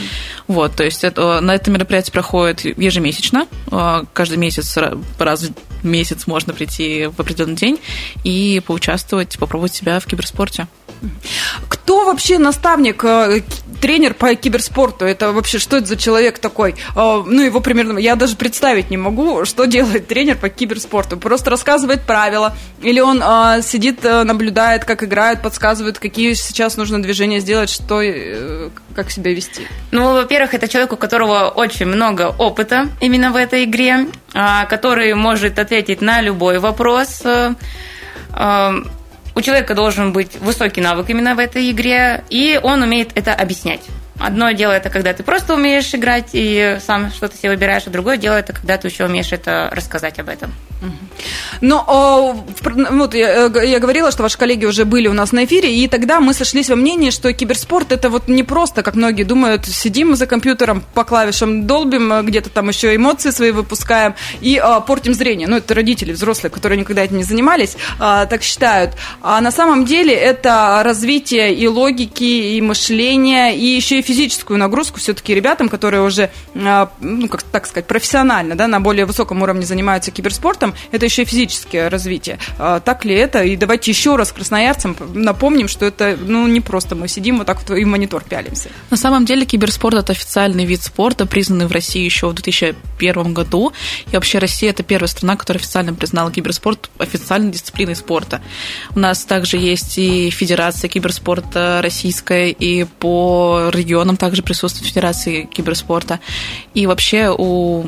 Вот, 0.47 0.75
то 0.75 0.83
есть 0.83 1.03
это, 1.03 1.41
на 1.41 1.55
это 1.55 1.71
мероприятие 1.71 2.13
проходит 2.13 2.65
ежемесячно, 2.77 3.47
а, 3.71 4.03
каждый 4.13 4.37
месяц 4.37 4.77
раз 5.17 5.49
месяц 5.85 6.27
можно 6.27 6.53
прийти 6.53 7.07
в 7.07 7.19
определенный 7.19 7.55
день 7.55 7.79
и 8.23 8.61
поучаствовать, 8.65 9.37
попробовать 9.37 9.73
себя 9.73 9.99
в 9.99 10.05
киберспорте. 10.05 10.67
Кто 11.67 12.05
вообще 12.05 12.37
наставник, 12.37 13.03
э, 13.03 13.41
тренер 13.81 14.13
по 14.13 14.33
киберспорту? 14.35 15.05
Это 15.05 15.31
вообще 15.31 15.59
что 15.59 15.77
это 15.77 15.85
за 15.85 15.97
человек 15.97 16.39
такой? 16.39 16.75
Э, 16.95 17.23
ну, 17.25 17.41
его 17.41 17.59
примерно, 17.59 17.99
я 17.99 18.15
даже 18.15 18.35
представить 18.35 18.89
не 18.89 18.97
могу, 18.97 19.45
что 19.45 19.65
делает 19.65 20.07
тренер 20.07 20.37
по 20.37 20.49
киберспорту. 20.49 21.17
Просто 21.17 21.49
рассказывает 21.49 22.01
правила, 22.03 22.55
или 22.81 22.99
он 22.99 23.21
э, 23.23 23.61
сидит, 23.61 24.03
наблюдает, 24.03 24.85
как 24.85 25.03
играют, 25.03 25.41
подсказывает, 25.41 25.99
какие 25.99 26.33
сейчас 26.33 26.77
нужно 26.77 27.01
движения 27.01 27.39
сделать, 27.39 27.69
что, 27.69 28.01
как 28.95 29.11
себя 29.11 29.33
вести. 29.33 29.67
Ну, 29.91 30.13
во-первых, 30.13 30.53
это 30.53 30.67
человек, 30.67 30.93
у 30.93 30.97
которого 30.97 31.49
очень 31.49 31.85
много 31.85 32.33
опыта 32.37 32.89
именно 33.01 33.31
в 33.31 33.35
этой 33.35 33.65
игре, 33.65 34.07
который 34.69 35.13
может 35.13 35.57
ответить 35.59 36.01
на 36.01 36.21
любой 36.21 36.59
вопрос 36.59 37.23
у 39.35 39.41
человека 39.41 39.75
должен 39.75 40.13
быть 40.13 40.37
высокий 40.39 40.81
навык 40.81 41.09
именно 41.09 41.35
в 41.35 41.39
этой 41.39 41.69
игре, 41.69 42.23
и 42.29 42.59
он 42.61 42.81
умеет 42.81 43.11
это 43.15 43.33
объяснять. 43.33 43.81
Одно 44.17 44.51
дело 44.51 44.71
это 44.71 44.89
когда 44.89 45.13
ты 45.13 45.23
просто 45.23 45.53
умеешь 45.53 45.93
играть 45.93 46.29
и 46.31 46.77
сам 46.85 47.11
что-то 47.11 47.35
себе 47.35 47.49
выбираешь, 47.49 47.83
а 47.85 47.89
другое 47.89 48.15
дело 48.15 48.35
это 48.35 48.53
когда 48.53 48.77
ты 48.77 48.87
еще 48.87 49.05
умеешь 49.05 49.33
это 49.33 49.69
рассказать 49.73 50.19
об 50.19 50.29
этом. 50.29 50.53
Но 51.61 52.45
вот 52.67 53.13
я, 53.13 53.47
э, 53.47 53.67
я 53.67 53.79
говорила, 53.79 54.11
что 54.11 54.23
ваши 54.23 54.37
коллеги 54.37 54.65
уже 54.65 54.85
были 54.85 55.07
у 55.07 55.13
нас 55.13 55.31
на 55.31 55.45
эфире, 55.45 55.73
и 55.75 55.87
тогда 55.87 56.19
мы 56.19 56.33
сошлись 56.33 56.69
во 56.69 56.75
мнении, 56.75 57.09
что 57.09 57.31
киберспорт 57.33 57.91
это 57.91 58.09
вот 58.09 58.27
не 58.27 58.43
просто, 58.43 58.83
как 58.83 58.95
многие 58.95 59.23
думают, 59.23 59.65
сидим 59.65 60.15
за 60.15 60.27
компьютером, 60.27 60.83
по 60.93 61.03
клавишам 61.03 61.65
долбим, 61.65 62.11
э, 62.11 62.23
где-то 62.23 62.49
там 62.49 62.69
еще 62.69 62.95
эмоции 62.95 63.31
свои 63.31 63.51
выпускаем 63.51 64.15
и 64.41 64.57
а, 64.57 64.79
портим 64.79 65.13
зрение. 65.13 65.47
Ну, 65.47 65.57
это 65.57 65.73
родители 65.73 66.11
взрослые, 66.11 66.51
которые 66.51 66.79
никогда 66.79 67.03
этим 67.03 67.17
не 67.17 67.23
занимались, 67.23 67.77
а, 67.99 68.25
так 68.25 68.43
считают. 68.43 68.91
А 69.21 69.41
на 69.41 69.51
самом 69.51 69.85
деле 69.85 70.13
это 70.13 70.81
развитие 70.83 71.53
и 71.53 71.67
логики, 71.67 72.23
и 72.23 72.61
мышления, 72.61 73.55
и 73.55 73.65
еще 73.65 73.99
и 73.99 74.01
физическую 74.01 74.59
нагрузку 74.59 74.99
все-таки 74.99 75.33
ребятам, 75.33 75.69
которые 75.69 76.03
уже, 76.03 76.29
а, 76.55 76.91
ну, 76.99 77.27
как 77.27 77.43
так 77.43 77.65
сказать, 77.65 77.87
профессионально, 77.87 78.55
да, 78.55 78.67
на 78.67 78.79
более 78.79 79.05
высоком 79.05 79.41
уровне 79.41 79.65
занимаются 79.65 80.11
киберспортом, 80.11 80.74
это 80.91 81.05
еще 81.05 81.25
физическое 81.25 81.89
развитие. 81.89 82.39
А, 82.57 82.79
так 82.79 83.05
ли 83.05 83.15
это? 83.15 83.43
И 83.43 83.55
давайте 83.55 83.91
еще 83.91 84.15
раз 84.15 84.31
красноярцам 84.31 84.95
напомним, 85.13 85.67
что 85.67 85.85
это 85.85 86.17
ну, 86.19 86.47
не 86.47 86.61
просто 86.61 86.95
мы 86.95 87.07
сидим 87.07 87.37
вот 87.37 87.47
так 87.47 87.61
вот 87.61 87.77
и 87.77 87.83
в 87.83 87.87
монитор 87.87 88.23
пялимся. 88.23 88.69
На 88.89 88.97
самом 88.97 89.25
деле 89.25 89.45
киберспорт– 89.45 89.95
это 89.97 90.11
официальный 90.11 90.65
вид 90.65 90.81
спорта, 90.81 91.25
признанный 91.25 91.67
в 91.67 91.71
России 91.71 92.03
еще 92.03 92.29
в 92.29 92.33
2001 92.33 93.33
году. 93.33 93.73
И 94.11 94.15
вообще 94.15 94.39
Россия– 94.39 94.69
это 94.71 94.83
первая 94.83 95.07
страна, 95.07 95.35
которая 95.35 95.61
официально 95.61 95.93
признала 95.93 96.31
киберспорт 96.31 96.89
официальной 96.97 97.51
дисциплиной 97.51 97.95
спорта. 97.95 98.41
У 98.95 98.99
нас 98.99 99.23
также 99.25 99.57
есть 99.57 99.97
и 99.97 100.29
Федерация 100.29 100.89
киберспорта 100.89 101.79
российская, 101.81 102.49
и 102.49 102.83
по 102.83 103.69
регионам 103.71 104.17
также 104.17 104.43
присутствует 104.43 104.87
Федерация 104.87 105.43
киберспорта. 105.43 106.19
И 106.73 106.87
вообще 106.87 107.33
у 107.35 107.85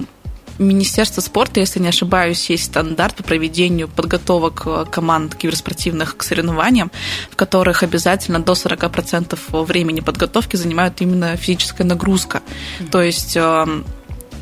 Министерства 0.60 1.22
спорта, 1.22 1.60
если 1.60 1.80
не 1.80 1.90
ошибаюсь, 1.90 2.50
есть 2.50 2.66
стандарт 2.66 3.16
по 3.16 3.24
проведению 3.24 3.88
подготовок 3.88 4.64
э, 4.66 4.86
команд 4.90 5.36
киберспортивных 5.36 6.18
к 6.18 6.24
соревнованиям, 6.24 6.92
в 7.30 7.36
которых 7.36 7.84
обязательно 7.84 8.40
до 8.40 8.54
40% 8.54 9.38
времени 9.64 10.00
подготовки 10.00 10.56
занимают 10.56 11.00
именно 11.02 11.36
физическая 11.38 11.86
нагрузка. 11.86 12.42
Mm-hmm. 12.80 12.90
То 12.90 13.02
есть 13.02 13.38
эм, 13.38 13.86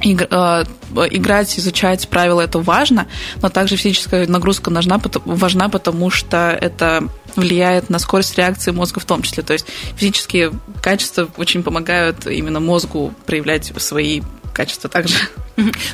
э, 0.03 0.63
играть, 1.11 1.59
изучать 1.59 2.07
правила 2.07 2.41
это 2.41 2.59
важно, 2.59 3.07
но 3.41 3.49
также 3.49 3.75
физическая 3.75 4.27
нагрузка 4.27 4.71
нужна, 4.71 5.01
важна, 5.25 5.69
потому 5.69 6.09
что 6.09 6.57
это 6.59 7.09
влияет 7.35 7.89
на 7.89 7.99
скорость 7.99 8.37
реакции 8.37 8.71
мозга 8.71 8.99
в 8.99 9.05
том 9.05 9.21
числе. 9.21 9.43
То 9.43 9.53
есть 9.53 9.65
физические 9.97 10.53
качества 10.81 11.27
очень 11.37 11.63
помогают 11.63 12.25
именно 12.25 12.59
мозгу 12.59 13.13
проявлять 13.25 13.73
свои 13.81 14.21
качества 14.55 14.89
также. 14.89 15.15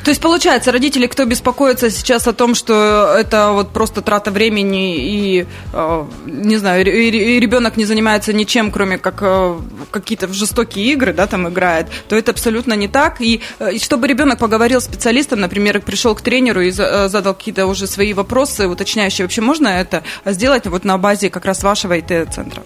То 0.03 0.09
есть, 0.09 0.21
получается, 0.21 0.71
родители, 0.71 1.07
кто 1.07 1.25
беспокоится 1.25 1.89
сейчас 1.91 2.27
о 2.27 2.33
том, 2.33 2.55
что 2.55 3.15
это 3.17 3.51
вот 3.51 3.73
просто 3.73 4.01
трата 4.01 4.31
времени 4.31 4.97
и, 4.97 5.45
э, 5.73 6.05
не 6.25 6.57
знаю, 6.57 6.85
и 6.85 7.39
ребенок 7.39 7.77
не 7.77 7.85
занимается 7.85 8.33
ничем, 8.33 8.71
кроме 8.71 8.97
как 8.97 9.19
э, 9.21 9.59
какие-то 9.91 10.33
жестокие 10.33 10.85
игры, 10.93 11.13
да, 11.13 11.27
там 11.27 11.47
играет, 11.47 11.87
то 12.07 12.15
это 12.15 12.31
абсолютно 12.31 12.73
не 12.73 12.87
так. 12.87 13.21
И, 13.21 13.41
э, 13.59 13.77
чтобы 13.77 14.07
ребенок 14.07 14.39
поговорил 14.39 14.81
с 14.81 14.85
специалистом, 14.85 15.39
например, 15.39 15.79
пришел 15.81 16.15
к 16.15 16.21
тренеру 16.21 16.61
и 16.61 16.71
задал 16.71 17.33
какие-то 17.33 17.67
уже 17.67 17.87
свои 17.87 18.13
вопросы 18.13 18.67
уточняющие, 18.67 19.25
вообще 19.25 19.41
можно 19.41 19.67
это 19.67 20.03
сделать 20.25 20.67
вот 20.67 20.85
на 20.85 20.97
базе 20.97 21.29
как 21.29 21.45
раз 21.45 21.63
вашего 21.63 21.97
ИТ-центра? 21.97 22.63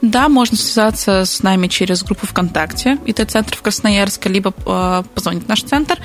Да, 0.00 0.28
можно 0.28 0.56
связаться 0.56 1.24
с 1.24 1.42
нами 1.42 1.66
через 1.66 2.02
группу 2.04 2.26
ВКонтакте 2.26 2.98
ИТ-центр 3.04 3.56
в 3.56 3.62
Красноярске, 3.62 4.28
либо 4.28 4.54
э, 4.64 5.02
позвонить 5.14 5.44
в 5.44 5.48
наш 5.48 5.62
центр 5.62 5.98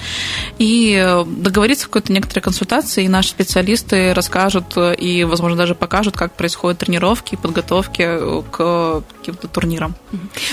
и 0.57 0.95
э, 0.99 1.23
договориться 1.25 1.85
о 1.85 1.87
какой-то 1.87 2.11
некоторой 2.11 2.41
консультации, 2.41 3.05
и 3.05 3.07
наши 3.07 3.29
специалисты 3.29 4.13
расскажут 4.13 4.75
и, 4.97 5.23
возможно, 5.23 5.57
даже 5.57 5.75
покажут, 5.75 6.17
как 6.17 6.33
происходят 6.33 6.79
тренировки 6.79 7.35
и 7.35 7.37
подготовки 7.37 8.41
к 8.51 9.03
каким-то 9.19 9.47
турнирам. 9.47 9.95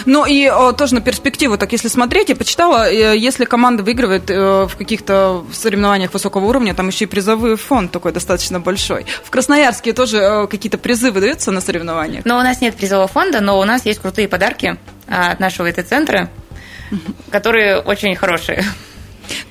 Ну 0.05 0.27
и 0.27 0.51
тоже 0.77 0.95
на 0.95 1.01
перспективу, 1.01 1.57
так 1.57 1.73
если 1.73 1.89
смотреть, 1.89 2.29
я 2.29 2.37
почитала, 2.37 2.91
э, 2.91 3.17
если 3.17 3.47
команда 3.47 3.83
выигрывает 3.83 4.29
в 4.29 4.71
каких-то 4.77 5.45
соревнованиях 5.53 6.13
высокого 6.13 6.45
уровня, 6.45 6.75
там 6.75 6.89
еще 6.89 7.05
и 7.05 7.09
призовой 7.09 7.57
фонд 7.57 7.91
такой 7.91 8.13
достаточно 8.13 8.61
большой. 8.61 9.07
В 9.25 9.31
Красноярске 9.31 9.93
тоже 9.93 10.47
какие-то 10.51 10.77
призы 10.79 11.11
выдаются 11.11 11.51
на 11.51 11.61
соревнованиях? 11.61 12.25
Но 12.25 12.39
у 12.39 12.43
нас 12.43 12.61
нет 12.61 12.77
призового 12.77 13.09
фонда, 13.09 13.30
фонда, 13.31 13.41
но 13.41 13.61
у 13.61 13.65
нас 13.65 13.87
есть 13.87 14.01
крутые 14.01 14.29
подарки 14.29 14.77
а, 15.07 15.33
от 15.33 15.41
нашего 15.41 15.71
ИТ-центра, 15.71 16.31
которые 17.31 17.79
очень 17.79 18.17
хорошие. 18.17 18.65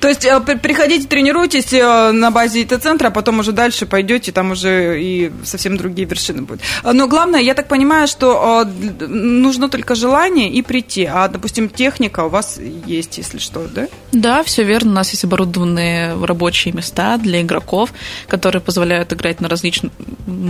То 0.00 0.08
есть 0.08 0.24
э, 0.24 0.40
приходите, 0.40 1.06
тренируйтесь 1.06 1.72
э, 1.72 2.12
на 2.12 2.30
базе 2.30 2.62
ИТ-центра, 2.62 3.08
а 3.08 3.10
потом 3.10 3.38
уже 3.38 3.52
дальше 3.52 3.86
пойдете, 3.86 4.32
там 4.32 4.52
уже 4.52 5.02
и 5.02 5.32
совсем 5.44 5.76
другие 5.76 6.08
вершины 6.08 6.42
будут. 6.42 6.62
Но 6.84 7.06
главное, 7.06 7.40
я 7.40 7.54
так 7.54 7.68
понимаю, 7.68 8.08
что 8.08 8.64
э, 8.64 9.06
нужно 9.06 9.68
только 9.68 9.94
желание 9.94 10.50
и 10.50 10.62
прийти, 10.62 11.04
а, 11.04 11.28
допустим, 11.28 11.68
техника 11.68 12.24
у 12.24 12.28
вас 12.28 12.58
есть, 12.86 13.18
если 13.18 13.38
что, 13.38 13.66
да? 13.68 13.88
Да, 14.12 14.42
все 14.42 14.64
верно. 14.64 14.90
У 14.90 14.94
нас 14.94 15.10
есть 15.10 15.24
оборудованные 15.24 16.14
рабочие 16.24 16.74
места 16.74 17.16
для 17.18 17.42
игроков, 17.42 17.92
которые 18.26 18.62
позволяют 18.62 19.12
играть 19.12 19.40
на 19.40 19.48
различные, 19.48 19.90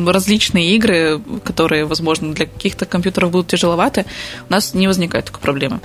различные 0.07 0.75
игры, 0.75 1.21
которые, 1.45 1.85
возможно, 1.85 2.33
для 2.35 2.47
каких-то 2.47 2.87
компьютеров 2.87 3.31
будут 3.31 3.49
тяжеловаты. 3.49 4.07
У 4.49 4.53
нас 4.53 4.75
не 4.75 4.87
возникает 4.87 5.27
такой 5.27 5.41
проблемы. 5.41 5.81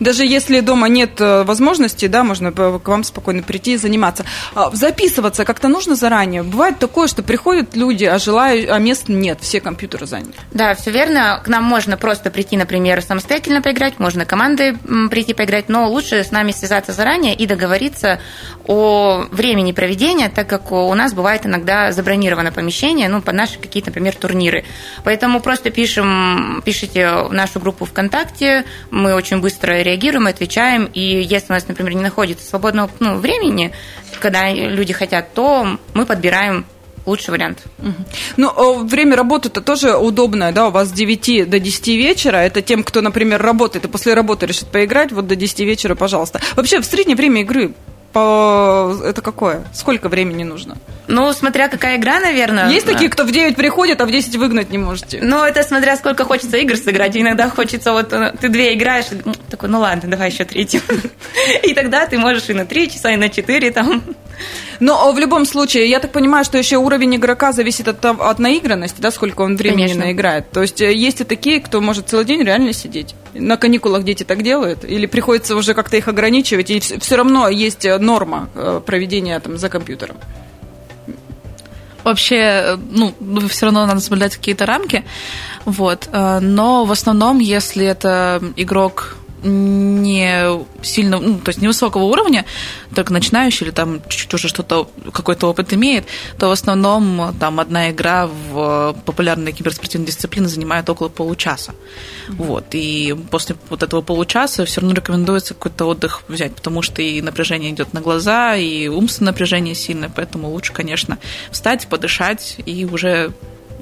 Даже 0.00 0.24
если 0.24 0.60
дома 0.60 0.88
нет 0.88 1.20
возможности, 1.20 2.06
да, 2.06 2.24
можно 2.24 2.52
к 2.84 2.88
вам 2.88 3.02
спокойно 3.02 3.42
прийти 3.42 3.72
и 3.72 3.76
заниматься. 3.76 4.24
А, 4.54 4.70
записываться 4.72 5.44
как-то 5.44 5.68
нужно 5.68 5.96
заранее. 5.96 6.42
Бывает 6.42 6.78
такое, 6.78 7.08
что 7.08 7.22
приходят 7.22 7.74
люди, 7.74 8.04
а 8.04 8.18
желаю, 8.18 8.72
а 8.72 8.78
мест 8.78 9.08
нет, 9.08 9.38
все 9.40 9.60
компьютеры 9.60 10.06
заняты. 10.06 10.34
Да, 10.52 10.74
все 10.74 10.90
верно. 10.90 11.40
К 11.44 11.48
нам 11.48 11.64
можно 11.64 11.96
просто 11.96 12.30
прийти, 12.30 12.56
например, 12.56 13.02
самостоятельно 13.02 13.62
поиграть, 13.62 13.98
можно 13.98 14.26
командой 14.26 14.76
прийти 15.10 15.34
поиграть, 15.34 15.68
но 15.68 15.88
лучше 15.88 16.22
с 16.22 16.30
нами 16.30 16.52
связаться 16.52 16.92
заранее 16.92 17.34
и 17.34 17.46
договориться 17.46 18.20
о 18.66 19.26
времени 19.30 19.72
проведения, 19.72 20.28
так 20.28 20.46
как 20.46 20.70
у 20.72 20.92
нас 20.94 21.14
бывает 21.14 21.46
иногда 21.46 21.90
забронировано 21.92 22.52
помещение, 22.52 23.08
ну, 23.08 23.22
под 23.22 23.34
наши 23.34 23.58
какие-то, 23.58 23.90
например, 23.90 24.14
турниры. 24.14 24.64
Поэтому 25.04 25.40
просто 25.40 25.70
пишем, 25.70 26.62
пишите 26.64 27.10
в 27.28 27.32
нашу 27.32 27.60
группу 27.60 27.84
ВКонтакте, 27.86 28.64
мы 28.90 29.14
очень 29.14 29.40
быстро 29.40 29.80
реагируем, 29.80 30.26
отвечаем, 30.26 30.90
и 30.92 31.00
если 31.00 31.52
у 31.52 31.54
нас, 31.54 31.66
например, 31.68 31.94
не 31.94 32.02
находится 32.02 32.46
свободное 32.46 32.63
свободного 32.64 32.90
ну, 33.00 33.16
времени, 33.16 33.72
когда 34.20 34.52
люди 34.52 34.92
хотят, 34.92 35.34
то 35.34 35.78
мы 35.92 36.06
подбираем 36.06 36.64
лучший 37.06 37.30
вариант. 37.30 37.58
Ну, 38.36 38.84
время 38.84 39.16
работы-то 39.16 39.60
тоже 39.60 39.96
удобное, 39.96 40.52
да, 40.52 40.68
у 40.68 40.70
вас 40.70 40.88
с 40.88 40.92
9 40.92 41.50
до 41.50 41.58
10 41.58 41.88
вечера, 41.88 42.38
это 42.38 42.62
тем, 42.62 42.82
кто, 42.82 43.02
например, 43.02 43.42
работает 43.42 43.84
и 43.84 43.88
после 43.88 44.14
работы 44.14 44.46
решит 44.46 44.68
поиграть, 44.68 45.12
вот 45.12 45.26
до 45.26 45.36
10 45.36 45.60
вечера, 45.60 45.94
пожалуйста. 45.94 46.40
Вообще, 46.56 46.80
в 46.80 46.86
среднее 46.86 47.16
время 47.16 47.42
игры 47.42 47.74
по... 48.14 48.96
это 49.04 49.20
какое? 49.20 49.64
Сколько 49.74 50.08
времени 50.08 50.44
нужно? 50.44 50.78
Ну, 51.08 51.32
смотря 51.32 51.68
какая 51.68 51.98
игра, 51.98 52.20
наверное. 52.20 52.70
Есть 52.70 52.86
такие, 52.86 53.10
кто 53.10 53.24
в 53.24 53.32
9 53.32 53.56
приходит, 53.56 54.00
а 54.00 54.06
в 54.06 54.10
10 54.10 54.36
выгнать 54.36 54.70
не 54.70 54.78
можете? 54.78 55.18
Ну, 55.20 55.44
это 55.44 55.64
смотря 55.64 55.96
сколько 55.96 56.24
хочется 56.24 56.56
игр 56.56 56.76
сыграть. 56.76 57.16
Иногда 57.16 57.50
хочется, 57.50 57.92
вот 57.92 58.12
э, 58.12 58.32
ты 58.40 58.48
две 58.48 58.74
играешь, 58.74 59.06
такой, 59.50 59.68
ну 59.68 59.80
ладно, 59.80 60.08
давай 60.08 60.30
еще 60.30 60.44
третью. 60.44 60.80
И 61.64 61.74
тогда 61.74 62.06
ты 62.06 62.16
можешь 62.16 62.48
и 62.48 62.54
на 62.54 62.64
3 62.64 62.90
часа, 62.90 63.10
и 63.10 63.16
на 63.16 63.28
4 63.28 63.70
там. 63.72 64.02
Но 64.78 65.12
в 65.12 65.18
любом 65.18 65.44
случае, 65.44 65.90
я 65.90 65.98
так 65.98 66.12
понимаю, 66.12 66.44
что 66.44 66.56
еще 66.56 66.76
уровень 66.76 67.16
игрока 67.16 67.52
зависит 67.52 67.88
от, 67.88 68.04
от 68.04 68.38
наигранности, 68.38 69.00
да, 69.00 69.10
сколько 69.10 69.42
он 69.42 69.56
времени 69.56 69.82
Конечно. 69.82 70.04
наиграет. 70.04 70.50
То 70.52 70.62
есть 70.62 70.80
э, 70.80 70.94
есть 70.94 71.20
и 71.20 71.24
такие, 71.24 71.60
кто 71.60 71.80
может 71.80 72.08
целый 72.08 72.24
день 72.24 72.42
реально 72.44 72.72
сидеть. 72.72 73.14
На 73.34 73.56
каникулах 73.56 74.04
дети 74.04 74.22
так 74.22 74.42
делают? 74.42 74.84
Или 74.84 75.06
приходится 75.06 75.56
уже 75.56 75.74
как-то 75.74 75.96
их 75.96 76.08
ограничивать, 76.08 76.70
и 76.70 76.80
все 76.80 77.16
равно 77.16 77.48
есть 77.48 77.84
норма 78.00 78.48
э, 78.54 78.80
проведения 78.84 79.38
там 79.40 79.58
за 79.58 79.68
компьютером? 79.68 80.16
Вообще, 82.04 82.78
ну, 82.90 83.14
все 83.48 83.66
равно 83.66 83.86
надо 83.86 84.00
соблюдать 84.00 84.36
какие-то 84.36 84.66
рамки, 84.66 85.04
вот. 85.64 86.06
Но 86.12 86.84
в 86.84 86.92
основном, 86.92 87.38
если 87.38 87.86
это 87.86 88.42
игрок 88.56 89.16
не 89.44 90.64
сильно, 90.82 91.18
ну, 91.18 91.38
то 91.38 91.50
есть 91.50 91.60
невысокого 91.60 92.04
уровня, 92.04 92.44
только 92.94 93.12
начинающий 93.12 93.66
или 93.66 93.72
там 93.72 94.00
чуть-чуть 94.08 94.34
уже 94.34 94.48
что-то, 94.48 94.88
какой-то 95.12 95.48
опыт 95.48 95.72
имеет, 95.72 96.06
то 96.38 96.48
в 96.48 96.52
основном 96.52 97.34
там 97.38 97.60
одна 97.60 97.90
игра 97.90 98.26
в 98.26 98.96
популярной 99.04 99.52
киберспортивной 99.52 100.06
дисциплине 100.06 100.48
занимает 100.48 100.88
около 100.88 101.08
получаса. 101.08 101.72
Mm-hmm. 101.72 102.34
Вот. 102.38 102.64
И 102.72 103.14
после 103.30 103.56
вот 103.68 103.82
этого 103.82 104.00
получаса 104.00 104.64
все 104.64 104.80
равно 104.80 104.94
рекомендуется 104.94 105.54
какой-то 105.54 105.84
отдых 105.86 106.22
взять, 106.28 106.54
потому 106.54 106.82
что 106.82 107.02
и 107.02 107.20
напряжение 107.20 107.70
идет 107.70 107.92
на 107.92 108.00
глаза, 108.00 108.56
и 108.56 108.88
умственное 108.88 109.32
напряжение 109.32 109.74
сильное, 109.74 110.10
поэтому 110.14 110.48
лучше, 110.50 110.72
конечно, 110.72 111.18
встать, 111.50 111.86
подышать 111.88 112.56
и 112.64 112.84
уже 112.84 113.32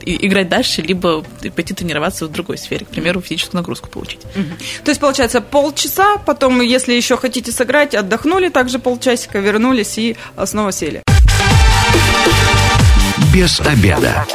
играть 0.04 0.49
дальше, 0.49 0.82
либо 0.82 1.25
пойти 1.54 1.75
тренироваться 1.75 2.26
в 2.26 2.32
другой 2.32 2.58
сфере, 2.58 2.84
к 2.84 2.88
примеру, 2.88 3.20
физическую 3.20 3.61
нагрузку 3.61 3.88
получить. 3.88 4.20
То 4.84 4.90
есть, 4.90 5.00
получается, 5.00 5.40
полчаса, 5.40 6.16
потом, 6.18 6.61
если 6.61 6.94
еще 6.94 7.16
хотите 7.16 7.52
сыграть, 7.52 7.94
отдохнули 7.94 8.49
также 8.49 8.78
полчасика, 8.78 9.38
вернулись 9.38 9.99
и 9.99 10.16
снова 10.44 10.72
сели. 10.72 11.02
Без 13.32 13.61
обеда. 13.61 14.26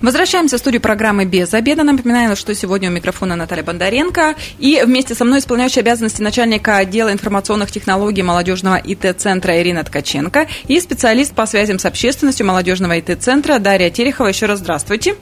Возвращаемся 0.00 0.56
в 0.56 0.60
студию 0.60 0.80
программы 0.80 1.26
«Без 1.26 1.52
обеда». 1.52 1.82
Напоминаю, 1.82 2.34
что 2.34 2.54
сегодня 2.54 2.88
у 2.88 2.92
микрофона 2.92 3.36
Наталья 3.36 3.62
Бондаренко. 3.62 4.34
И 4.58 4.80
вместе 4.82 5.14
со 5.14 5.26
мной 5.26 5.40
исполняющий 5.40 5.80
обязанности 5.80 6.22
начальника 6.22 6.78
отдела 6.78 7.12
информационных 7.12 7.70
технологий 7.70 8.22
молодежного 8.22 8.76
ИТ-центра 8.76 9.60
Ирина 9.60 9.84
Ткаченко 9.84 10.46
и 10.68 10.80
специалист 10.80 11.34
по 11.34 11.44
связям 11.44 11.78
с 11.78 11.84
общественностью 11.84 12.46
молодежного 12.46 12.98
ИТ-центра 12.98 13.58
Дарья 13.58 13.90
Терехова. 13.90 14.28
Еще 14.28 14.46
раз 14.46 14.60
здравствуйте. 14.60 15.16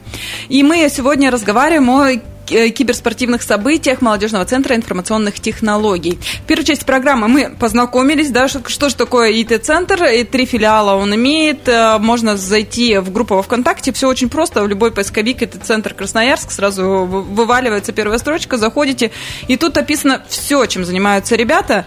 И 0.48 0.62
мы 0.62 0.88
сегодня 0.88 1.32
разговариваем 1.32 1.90
о 1.90 2.37
киберспортивных 2.48 3.42
событиях 3.42 4.00
Молодежного 4.00 4.44
центра 4.44 4.76
информационных 4.76 5.40
технологий. 5.40 6.18
В 6.44 6.46
первой 6.46 6.64
части 6.64 6.84
программы 6.84 7.28
мы 7.28 7.56
познакомились, 7.58 8.30
да, 8.30 8.48
что, 8.48 8.68
что 8.68 8.88
же 8.88 8.96
такое 8.96 9.30
ИТ-центр, 9.32 10.04
и 10.04 10.24
три 10.24 10.46
филиала 10.46 10.94
он 10.94 11.14
имеет, 11.14 11.68
э, 11.68 11.98
можно 11.98 12.36
зайти 12.36 12.98
в 12.98 13.12
группу 13.12 13.34
во 13.34 13.42
ВКонтакте, 13.42 13.92
все 13.92 14.08
очень 14.08 14.28
просто, 14.28 14.62
в 14.62 14.68
любой 14.68 14.90
поисковик 14.90 15.42
ИТ-центр 15.42 15.94
Красноярск, 15.94 16.50
сразу 16.50 16.84
вываливается 16.84 17.92
первая 17.92 18.18
строчка, 18.18 18.56
заходите, 18.56 19.10
и 19.46 19.56
тут 19.56 19.76
описано 19.76 20.22
все, 20.28 20.64
чем 20.66 20.84
занимаются 20.84 21.36
ребята, 21.36 21.86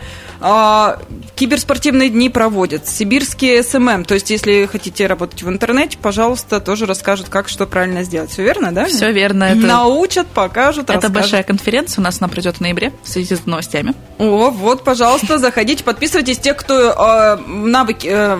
киберспортивные 1.35 2.09
дни 2.09 2.29
проводят, 2.29 2.87
сибирские 2.87 3.63
SMM. 3.63 4.05
То 4.05 4.15
есть, 4.15 4.29
если 4.29 4.67
хотите 4.71 5.07
работать 5.07 5.43
в 5.43 5.49
интернете, 5.49 5.97
пожалуйста, 5.99 6.59
тоже 6.59 6.85
расскажут, 6.85 7.29
как 7.29 7.49
что 7.49 7.65
правильно 7.65 8.03
сделать. 8.03 8.31
Все 8.31 8.43
верно, 8.43 8.71
да? 8.71 8.85
Все 8.85 9.11
верно. 9.11 9.45
Это... 9.45 9.59
Научат, 9.59 10.27
покажут, 10.27 10.85
Это 10.85 10.93
расскажут. 10.93 11.15
большая 11.15 11.43
конференция, 11.43 12.01
у 12.01 12.03
нас 12.03 12.17
она 12.21 12.27
придет 12.27 12.57
в 12.57 12.61
ноябре 12.61 12.91
в 13.03 13.09
связи 13.09 13.35
с 13.35 13.45
новостями. 13.45 13.93
О, 14.17 14.49
вот, 14.49 14.83
пожалуйста, 14.83 15.37
заходите, 15.39 15.83
подписывайтесь. 15.83 16.37
Те, 16.37 16.53
кто 16.53 16.91
э, 16.91 17.37
навыки 17.47 18.07
э, 18.11 18.39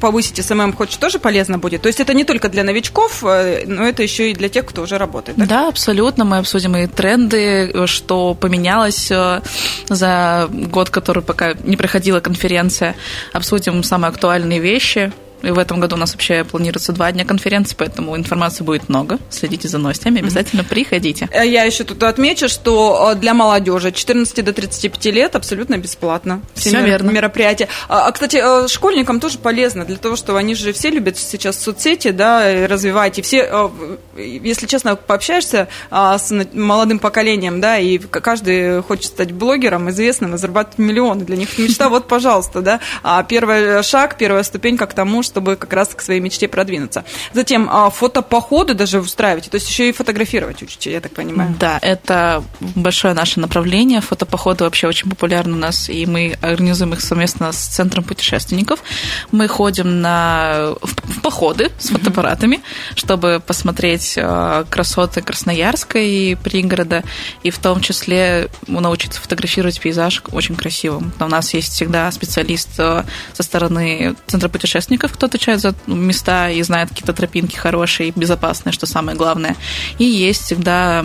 повысить 0.00 0.44
SMM 0.44 0.72
хочет, 0.72 1.00
тоже 1.00 1.18
полезно 1.18 1.58
будет. 1.58 1.82
То 1.82 1.88
есть, 1.88 2.00
это 2.00 2.14
не 2.14 2.24
только 2.24 2.48
для 2.48 2.64
новичков, 2.64 3.22
э, 3.24 3.64
но 3.66 3.84
это 3.84 4.02
еще 4.02 4.30
и 4.30 4.34
для 4.34 4.48
тех, 4.48 4.66
кто 4.66 4.82
уже 4.82 4.98
работает. 4.98 5.38
Да, 5.38 5.46
да 5.46 5.68
абсолютно. 5.68 6.24
Мы 6.24 6.38
обсудим 6.38 6.76
и 6.76 6.86
тренды, 6.86 7.86
что 7.86 8.34
поменялось 8.34 9.10
э, 9.10 9.42
за 9.88 10.48
год, 10.50 10.90
который 10.90 11.22
пока 11.32 11.54
не 11.64 11.78
проходила 11.78 12.20
конференция, 12.20 12.94
обсудим 13.32 13.82
самые 13.82 14.10
актуальные 14.10 14.58
вещи, 14.58 15.12
и 15.42 15.50
в 15.50 15.58
этом 15.58 15.80
году 15.80 15.96
у 15.96 15.98
нас 15.98 16.12
вообще 16.12 16.44
планируется 16.44 16.92
два 16.92 17.10
дня 17.12 17.24
конференции, 17.24 17.74
поэтому 17.76 18.16
информации 18.16 18.64
будет 18.64 18.88
много. 18.88 19.18
Следите 19.30 19.68
за 19.68 19.78
новостями, 19.78 20.20
обязательно 20.20 20.64
приходите. 20.64 21.28
Э, 21.32 21.46
я 21.46 21.64
еще 21.64 21.84
тут 21.84 22.02
отмечу, 22.02 22.48
что 22.48 23.12
э, 23.12 23.14
для 23.16 23.34
молодежи 23.34 23.92
14 23.92 24.44
до 24.44 24.52
35 24.52 25.04
лет 25.06 25.36
абсолютно 25.36 25.78
бесплатно. 25.78 26.42
Все, 26.54 26.70
все 26.70 26.82
верно. 26.82 27.10
Мероприятия. 27.10 27.68
А, 27.88 28.06
а, 28.06 28.12
кстати, 28.12 28.40
э, 28.42 28.68
школьникам 28.68 29.20
тоже 29.20 29.38
полезно, 29.38 29.84
для 29.84 29.96
того, 29.96 30.16
что 30.16 30.36
они 30.36 30.54
же 30.54 30.72
все 30.72 30.90
любят 30.90 31.18
сейчас 31.18 31.58
соцсети, 31.58 32.10
да, 32.10 32.66
развивать. 32.66 33.18
И 33.18 33.22
все, 33.22 33.70
если 34.16 34.66
честно, 34.66 34.96
пообщаешься 34.96 35.68
а, 35.90 36.18
с 36.18 36.32
молодым 36.52 36.98
поколением, 36.98 37.60
да, 37.60 37.78
и 37.78 37.98
каждый 37.98 38.82
хочет 38.82 39.06
стать 39.06 39.32
блогером, 39.32 39.90
известным 39.90 40.34
и 40.34 40.38
зарабатывать 40.38 40.78
миллионы. 40.78 41.24
Для 41.24 41.36
них 41.36 41.58
мечта, 41.58 41.88
вот, 41.90 42.08
пожалуйста, 42.08 42.60
да. 42.60 42.80
А 43.02 43.22
первый 43.22 43.82
шаг, 43.82 44.16
первая 44.18 44.42
ступенька 44.42 44.86
к 44.86 44.94
тому, 44.94 45.22
чтобы 45.32 45.56
как 45.56 45.72
раз 45.72 45.94
к 45.94 46.02
своей 46.02 46.20
мечте 46.20 46.46
продвинуться. 46.46 47.04
Затем 47.32 47.68
а, 47.70 47.88
фотопоходы 47.88 48.74
даже 48.74 49.00
устраиваете, 49.00 49.48
то 49.48 49.54
есть 49.54 49.68
еще 49.68 49.88
и 49.88 49.92
фотографировать 49.92 50.62
учите, 50.62 50.92
я 50.92 51.00
так 51.00 51.12
понимаю. 51.12 51.56
Да, 51.58 51.78
это 51.80 52.44
большое 52.60 53.14
наше 53.14 53.40
направление. 53.40 54.02
Фотопоходы 54.02 54.64
вообще 54.64 54.86
очень 54.88 55.08
популярны 55.08 55.54
у 55.54 55.58
нас, 55.58 55.88
и 55.88 56.04
мы 56.04 56.36
организуем 56.42 56.92
их 56.92 57.00
совместно 57.00 57.50
с 57.50 57.56
Центром 57.56 58.04
путешественников. 58.04 58.82
Мы 59.30 59.48
ходим 59.48 60.02
на, 60.02 60.74
в 60.82 61.20
походы 61.22 61.70
с 61.78 61.88
фотоаппаратами, 61.88 62.60
чтобы 62.94 63.42
посмотреть 63.44 64.18
а, 64.18 64.64
красоты 64.68 65.22
Красноярска 65.22 65.98
и 65.98 66.34
пригорода, 66.34 67.04
и 67.42 67.50
в 67.50 67.58
том 67.58 67.80
числе 67.80 68.48
научиться 68.66 69.18
фотографировать 69.18 69.80
пейзаж 69.80 70.22
очень 70.30 70.56
красивым. 70.56 71.12
У 71.18 71.26
нас 71.26 71.54
есть 71.54 71.72
всегда 71.72 72.10
специалист 72.12 72.68
а, 72.78 73.06
со 73.32 73.42
стороны 73.42 74.14
Центра 74.26 74.48
путешественников, 74.48 75.16
кто 75.22 75.26
отвечает 75.28 75.60
за 75.60 75.72
места 75.86 76.50
и 76.50 76.60
знает 76.62 76.88
какие-то 76.88 77.12
тропинки 77.12 77.54
хорошие, 77.54 78.10
безопасные, 78.10 78.72
что 78.72 78.86
самое 78.86 79.16
главное. 79.16 79.54
И 79.98 80.04
есть 80.04 80.42
всегда 80.42 81.04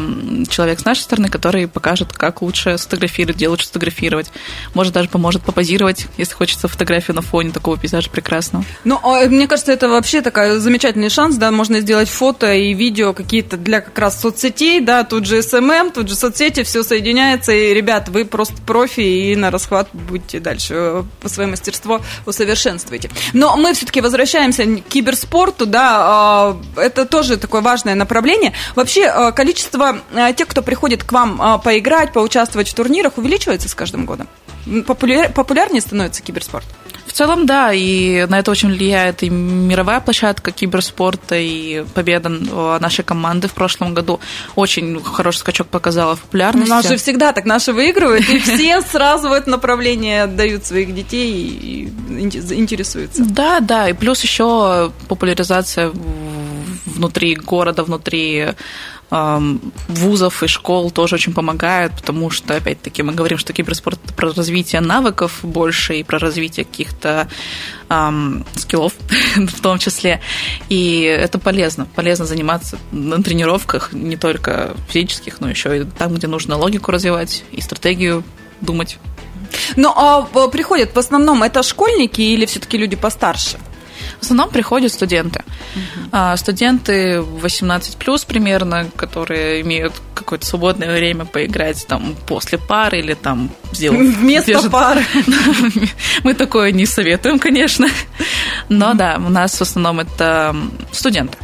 человек 0.49 0.79
с 0.79 0.85
нашей 0.85 1.01
стороны, 1.01 1.29
который 1.29 1.67
покажет, 1.67 2.13
как 2.13 2.41
лучше 2.41 2.79
сфотографировать, 2.79 3.35
где 3.35 3.47
лучше 3.47 3.65
сфотографировать. 3.65 4.31
Может, 4.73 4.93
даже 4.93 5.07
поможет 5.07 5.43
попозировать, 5.43 6.07
если 6.17 6.33
хочется 6.33 6.67
фотографию 6.67 7.15
на 7.15 7.21
фоне 7.21 7.51
такого 7.51 7.77
пейзажа 7.77 8.09
прекрасного. 8.09 8.65
Ну, 8.85 8.99
а, 9.03 9.27
мне 9.27 9.47
кажется, 9.47 9.71
это 9.71 9.87
вообще 9.87 10.21
такой 10.21 10.57
замечательный 10.57 11.09
шанс, 11.09 11.35
да, 11.35 11.51
можно 11.51 11.79
сделать 11.81 12.09
фото 12.09 12.51
и 12.51 12.73
видео 12.73 13.13
какие-то 13.13 13.55
для 13.55 13.81
как 13.81 13.99
раз 13.99 14.19
соцсетей, 14.19 14.81
да, 14.81 15.03
тут 15.03 15.27
же 15.27 15.43
SMM, 15.43 15.91
тут 15.91 16.09
же 16.09 16.15
соцсети, 16.15 16.63
все 16.63 16.81
соединяется, 16.81 17.51
и, 17.51 17.71
ребят, 17.71 18.09
вы 18.09 18.25
просто 18.25 18.55
профи, 18.63 19.01
и 19.01 19.35
на 19.35 19.51
расхват 19.51 19.89
будете 19.93 20.39
дальше 20.39 20.73
э, 20.73 21.03
по 21.21 21.29
своему 21.29 21.51
мастерству 21.51 21.99
усовершенствуйте. 22.25 23.11
Но 23.33 23.55
мы 23.57 23.75
все-таки 23.75 24.01
возвращаемся 24.07 24.63
к 24.65 24.87
киберспорту, 24.87 25.65
да, 25.65 25.97
а, 25.99 26.57
это 26.77 27.05
тоже 27.05 27.37
такое 27.37 27.61
важное 27.61 27.93
направление. 27.93 28.53
Вообще 28.75 29.05
а, 29.05 29.31
количество 29.31 29.99
а, 30.13 30.33
тех, 30.33 30.47
кто 30.47 30.61
приходит 30.61 31.03
к 31.03 31.11
вам 31.11 31.61
поиграть, 31.61 32.13
поучаствовать 32.13 32.69
в 32.69 32.73
турнирах, 32.73 33.17
увеличивается 33.17 33.69
с 33.69 33.75
каждым 33.75 34.05
годом? 34.05 34.27
Популяр, 34.85 35.31
популярнее 35.31 35.81
становится 35.81 36.21
киберспорт? 36.21 36.65
В 37.17 37.19
целом, 37.19 37.47
да, 37.47 37.73
и 37.73 38.27
на 38.27 38.37
это 38.37 38.51
очень 38.51 38.69
влияет 38.69 39.23
и 39.23 39.29
мировая 39.31 40.01
площадка 40.01 40.51
киберспорта, 40.51 41.35
и 41.35 41.83
победа 41.95 42.29
нашей 42.29 43.03
команды 43.03 43.47
в 43.47 43.55
прошлом 43.55 43.95
году 43.95 44.19
очень 44.55 45.03
хороший 45.03 45.39
скачок 45.39 45.65
показала 45.65 46.15
в 46.15 46.19
популярности. 46.19 46.89
Же 46.89 46.97
всегда 46.97 47.33
так 47.33 47.45
наши 47.45 47.73
выигрывают, 47.73 48.29
и 48.29 48.37
все 48.37 48.83
сразу 48.83 49.29
в 49.29 49.31
это 49.31 49.49
направление 49.49 50.25
отдают 50.25 50.67
своих 50.67 50.93
детей 50.93 51.33
и 51.33 51.89
интересуются. 52.19 53.25
Да, 53.25 53.61
да, 53.61 53.89
и 53.89 53.93
плюс 53.93 54.21
еще 54.21 54.91
популяризация 55.07 55.91
внутри 56.85 57.33
города, 57.33 57.83
внутри 57.83 58.49
вузов 59.09 60.43
и 60.43 60.47
школ 60.47 60.91
тоже 60.91 61.15
очень 61.15 61.33
помогает, 61.33 61.93
потому 61.93 62.29
что, 62.29 62.55
опять-таки, 62.55 63.03
мы 63.03 63.13
говорим, 63.13 63.37
что 63.37 63.53
киберспорт 63.53 63.99
про 64.15 64.33
развитие 64.33 64.81
навыков 64.81 65.39
больше 65.43 65.95
и 65.95 66.03
про 66.03 66.19
развитие 66.19 66.65
каких-то 66.65 67.29
эм, 67.89 68.45
скиллов 68.55 68.93
в 69.35 69.61
том 69.61 69.79
числе. 69.79 70.21
И 70.67 71.01
это 71.01 71.39
полезно. 71.39 71.87
Полезно 71.95 72.25
заниматься 72.25 72.77
на 72.91 73.23
тренировках 73.23 73.93
не 73.93 74.17
только 74.17 74.75
физических, 74.89 75.39
но 75.39 75.49
еще 75.49 75.79
и 75.79 75.83
там, 75.85 76.13
где 76.13 76.27
нужно 76.27 76.57
логику 76.57 76.91
развивать 76.91 77.45
и 77.51 77.61
стратегию 77.61 78.23
думать. 78.59 78.97
Ну, 79.77 79.93
а 79.95 80.23
приходят 80.49 80.93
в 80.93 80.99
основном 80.99 81.43
это 81.43 81.63
школьники 81.63 82.21
или 82.21 82.45
все-таки 82.45 82.77
люди 82.77 82.95
постарше? 82.95 83.57
В 84.19 84.23
основном 84.23 84.49
приходят 84.49 84.91
студенты. 84.91 85.43
Uh-huh. 86.11 86.37
Студенты 86.37 87.21
18 87.21 87.97
плюс 87.97 88.25
примерно, 88.25 88.89
которые 88.95 89.61
имеют 89.61 89.93
какое-то 90.13 90.45
свободное 90.45 90.95
время 90.95 91.25
поиграть 91.25 91.85
там 91.87 92.15
после 92.25 92.57
пары 92.57 92.99
или 92.99 93.13
там 93.13 93.51
сделать... 93.71 93.99
Вместо 94.17 94.53
держит... 94.53 94.71
пары. 94.71 95.05
Мы 96.23 96.33
такое 96.33 96.71
не 96.71 96.85
советуем, 96.85 97.39
конечно. 97.39 97.87
Но 98.69 98.93
да, 98.93 99.21
у 99.23 99.29
нас 99.29 99.55
в 99.57 99.61
основном 99.61 99.99
это 99.99 100.55
студенты. 100.91 101.37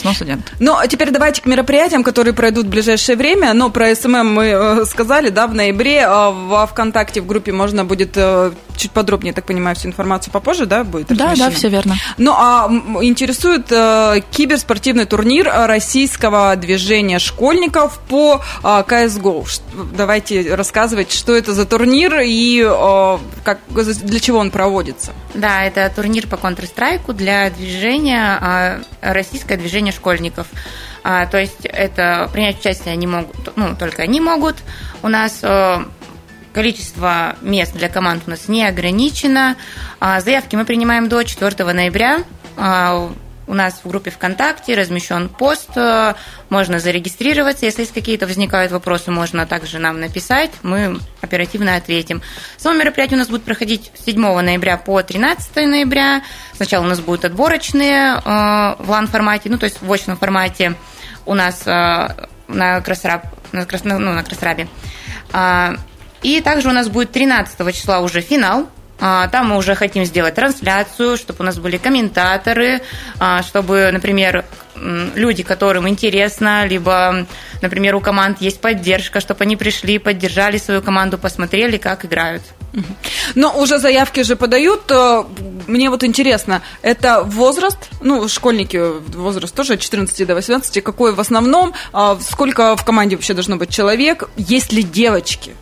Снова 0.00 0.14
студент. 0.14 0.52
Ну, 0.60 0.76
а 0.76 0.86
теперь 0.86 1.10
давайте 1.10 1.42
к 1.42 1.46
мероприятиям, 1.46 2.02
которые 2.02 2.34
пройдут 2.34 2.66
в 2.66 2.70
ближайшее 2.70 3.16
время. 3.16 3.54
Но 3.54 3.70
про 3.70 3.94
SMM 3.94 4.32
мы 4.32 4.44
э, 4.46 4.84
сказали, 4.86 5.30
да, 5.30 5.46
в 5.46 5.54
ноябре. 5.54 6.04
А 6.06 6.30
во 6.30 6.66
ВКонтакте 6.66 7.20
в 7.20 7.26
группе 7.26 7.52
можно 7.52 7.84
будет 7.84 8.12
э, 8.16 8.52
чуть 8.76 8.92
подробнее, 8.92 9.34
так 9.34 9.44
понимаю, 9.44 9.76
всю 9.76 9.88
информацию 9.88 10.32
попозже, 10.32 10.66
да, 10.66 10.84
будет 10.84 11.08
Да, 11.08 11.34
да, 11.36 11.50
все 11.50 11.68
верно. 11.68 11.96
Ну, 12.16 12.32
а 12.34 12.68
интересует 13.02 13.66
э, 13.70 14.20
киберспортивный 14.30 15.04
турнир 15.04 15.50
российского 15.66 16.54
движения 16.56 17.18
школьников 17.18 17.98
по 18.08 18.40
э, 18.62 18.66
CSGO. 18.66 19.44
Давайте 19.96 20.54
рассказывать, 20.54 21.12
что 21.12 21.36
это 21.36 21.52
за 21.52 21.66
турнир 21.66 22.20
и 22.20 22.62
э, 22.64 23.18
как, 23.44 23.58
для 23.68 24.20
чего 24.20 24.38
он 24.38 24.50
проводится. 24.50 25.12
Да, 25.34 25.64
это 25.64 25.90
турнир 25.94 26.26
по 26.26 26.36
Counter-Strike 26.36 27.12
для 27.12 27.50
движения, 27.50 28.38
э, 28.40 29.12
российское 29.12 29.56
движение 29.56 29.87
школьников. 29.92 30.46
А, 31.04 31.26
то 31.26 31.38
есть 31.38 31.64
это 31.64 32.28
принять 32.32 32.60
участие 32.60 32.92
они 32.92 33.06
могут, 33.06 33.56
ну, 33.56 33.74
только 33.76 34.02
они 34.02 34.20
могут. 34.20 34.56
У 35.02 35.08
нас 35.08 35.40
э, 35.42 35.84
количество 36.52 37.36
мест 37.40 37.74
для 37.74 37.88
команд 37.88 38.24
у 38.26 38.30
нас 38.30 38.48
не 38.48 38.66
ограничено. 38.66 39.56
А, 40.00 40.20
заявки 40.20 40.56
мы 40.56 40.64
принимаем 40.64 41.08
до 41.08 41.22
4 41.22 41.72
ноября. 41.72 42.24
У 43.48 43.54
нас 43.54 43.80
в 43.82 43.88
группе 43.88 44.10
ВКонтакте 44.10 44.74
размещен 44.74 45.30
пост, 45.30 45.70
э, 45.74 46.14
можно 46.50 46.78
зарегистрироваться. 46.78 47.64
Если 47.64 47.80
есть 47.80 47.94
какие-то 47.94 48.26
возникают 48.26 48.70
вопросы, 48.70 49.10
можно 49.10 49.46
также 49.46 49.78
нам 49.78 50.00
написать, 50.00 50.50
мы 50.62 51.00
оперативно 51.22 51.74
ответим. 51.74 52.20
Само 52.58 52.78
мероприятие 52.78 53.16
у 53.16 53.18
нас 53.18 53.28
будет 53.28 53.44
проходить 53.44 53.90
с 53.98 54.04
7 54.04 54.20
ноября 54.42 54.76
по 54.76 55.02
13 55.02 55.66
ноября. 55.66 56.22
Сначала 56.52 56.84
у 56.84 56.88
нас 56.88 57.00
будут 57.00 57.24
отборочные 57.24 58.16
э, 58.16 58.20
в 58.78 58.90
лан-формате, 58.90 59.48
ну 59.48 59.56
то 59.56 59.64
есть 59.64 59.80
в 59.80 59.90
очном 59.90 60.18
формате 60.18 60.74
у 61.24 61.32
нас 61.32 61.62
э, 61.66 62.08
на, 62.48 62.80
Красраб, 62.82 63.24
на, 63.52 63.64
Крас, 63.64 63.82
ну, 63.84 63.98
на 63.98 64.22
Красрабе. 64.24 64.68
А, 65.32 65.74
и 66.22 66.40
также 66.42 66.68
у 66.68 66.72
нас 66.72 66.88
будет 66.88 67.12
13 67.12 67.74
числа 67.74 68.00
уже 68.00 68.20
финал, 68.20 68.68
там 68.98 69.48
мы 69.48 69.56
уже 69.56 69.74
хотим 69.74 70.04
сделать 70.04 70.34
трансляцию, 70.34 71.16
чтобы 71.16 71.40
у 71.40 71.44
нас 71.44 71.58
были 71.58 71.76
комментаторы, 71.76 72.82
а, 73.18 73.42
чтобы, 73.42 73.90
например, 73.92 74.44
люди, 75.14 75.42
которым 75.42 75.88
интересно, 75.88 76.66
либо, 76.66 77.26
например, 77.62 77.94
у 77.96 78.00
команд 78.00 78.40
есть 78.40 78.60
поддержка, 78.60 79.20
чтобы 79.20 79.42
они 79.42 79.56
пришли, 79.56 79.98
поддержали 79.98 80.58
свою 80.58 80.82
команду, 80.82 81.18
посмотрели, 81.18 81.76
как 81.76 82.04
играют. 82.04 82.42
Но 83.34 83.58
уже 83.58 83.78
заявки 83.78 84.22
же 84.22 84.36
подают. 84.36 84.92
Мне 85.66 85.90
вот 85.90 86.04
интересно, 86.04 86.62
это 86.82 87.22
возраст, 87.22 87.78
ну, 88.00 88.28
школьники, 88.28 88.80
возраст 89.16 89.54
тоже 89.54 89.74
от 89.74 89.80
14 89.80 90.26
до 90.26 90.34
18, 90.34 90.82
какой 90.82 91.12
в 91.12 91.20
основном, 91.20 91.72
а, 91.92 92.18
сколько 92.20 92.76
в 92.76 92.84
команде 92.84 93.16
вообще 93.16 93.34
должно 93.34 93.56
быть 93.56 93.70
человек, 93.70 94.28
есть 94.36 94.72
ли 94.72 94.82
девочки? 94.82 95.54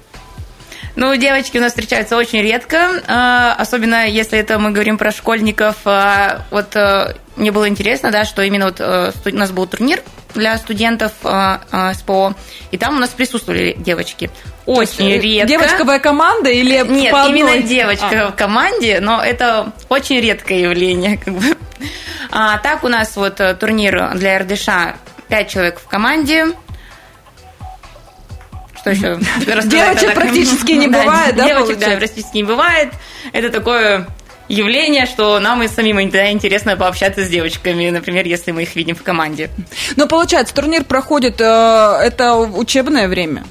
Ну, 0.96 1.14
девочки 1.14 1.58
у 1.58 1.60
нас 1.60 1.72
встречаются 1.72 2.16
очень 2.16 2.40
редко, 2.40 3.02
а, 3.06 3.54
особенно 3.58 4.08
если 4.08 4.38
это 4.38 4.58
мы 4.58 4.70
говорим 4.70 4.96
про 4.96 5.12
школьников. 5.12 5.76
А, 5.84 6.46
вот 6.50 6.74
э, 6.74 7.14
мне 7.36 7.52
было 7.52 7.68
интересно, 7.68 8.10
да, 8.10 8.24
что 8.24 8.40
именно 8.40 8.64
вот 8.64 8.76
э, 8.80 9.12
у 9.26 9.36
нас 9.36 9.50
был 9.50 9.66
турнир 9.66 10.02
для 10.34 10.56
студентов 10.56 11.12
э, 11.22 11.92
СПО, 11.92 12.34
и 12.70 12.78
там 12.78 12.96
у 12.96 12.98
нас 12.98 13.10
присутствовали 13.10 13.76
девочки. 13.78 14.30
Очень 14.64 15.20
редко. 15.20 15.48
Девочковая 15.48 15.98
команда 15.98 16.48
или 16.48 16.82
Нет, 16.88 17.14
именно 17.28 17.58
девочка 17.58 18.28
а. 18.28 18.30
в 18.30 18.34
команде, 18.34 18.98
но 19.00 19.22
это 19.22 19.74
очень 19.90 20.18
редкое 20.18 20.62
явление. 20.62 21.18
Как 21.18 21.34
бы. 21.34 21.42
а, 22.30 22.56
так 22.56 22.84
у 22.84 22.88
нас 22.88 23.14
вот 23.16 23.38
турнир 23.60 24.12
для 24.14 24.38
РДШ 24.38 24.68
5 25.28 25.48
человек 25.48 25.78
в 25.78 25.86
команде, 25.88 26.54
что 28.86 28.90
еще? 28.90 29.18
Девочек 29.68 30.14
практически 30.14 30.72
не 30.72 30.86
бывает, 30.88 31.36
да, 31.36 31.46
Девочек, 31.46 31.78
да, 31.78 31.96
практически 31.96 32.36
не 32.36 32.44
бывает. 32.44 32.92
Это 33.32 33.50
такое 33.50 34.06
явление, 34.48 35.06
что 35.06 35.40
нам 35.40 35.62
и 35.62 35.68
самим 35.68 36.00
интересно 36.00 36.76
пообщаться 36.76 37.24
с 37.24 37.28
девочками, 37.28 37.90
например, 37.90 38.26
если 38.26 38.52
мы 38.52 38.62
их 38.62 38.76
видим 38.76 38.94
в 38.94 39.02
команде. 39.02 39.50
Но 39.96 40.06
получается, 40.06 40.54
турнир 40.54 40.84
проходит, 40.84 41.40
э, 41.40 41.44
это 41.44 42.36
учебное 42.36 43.08
время? 43.08 43.44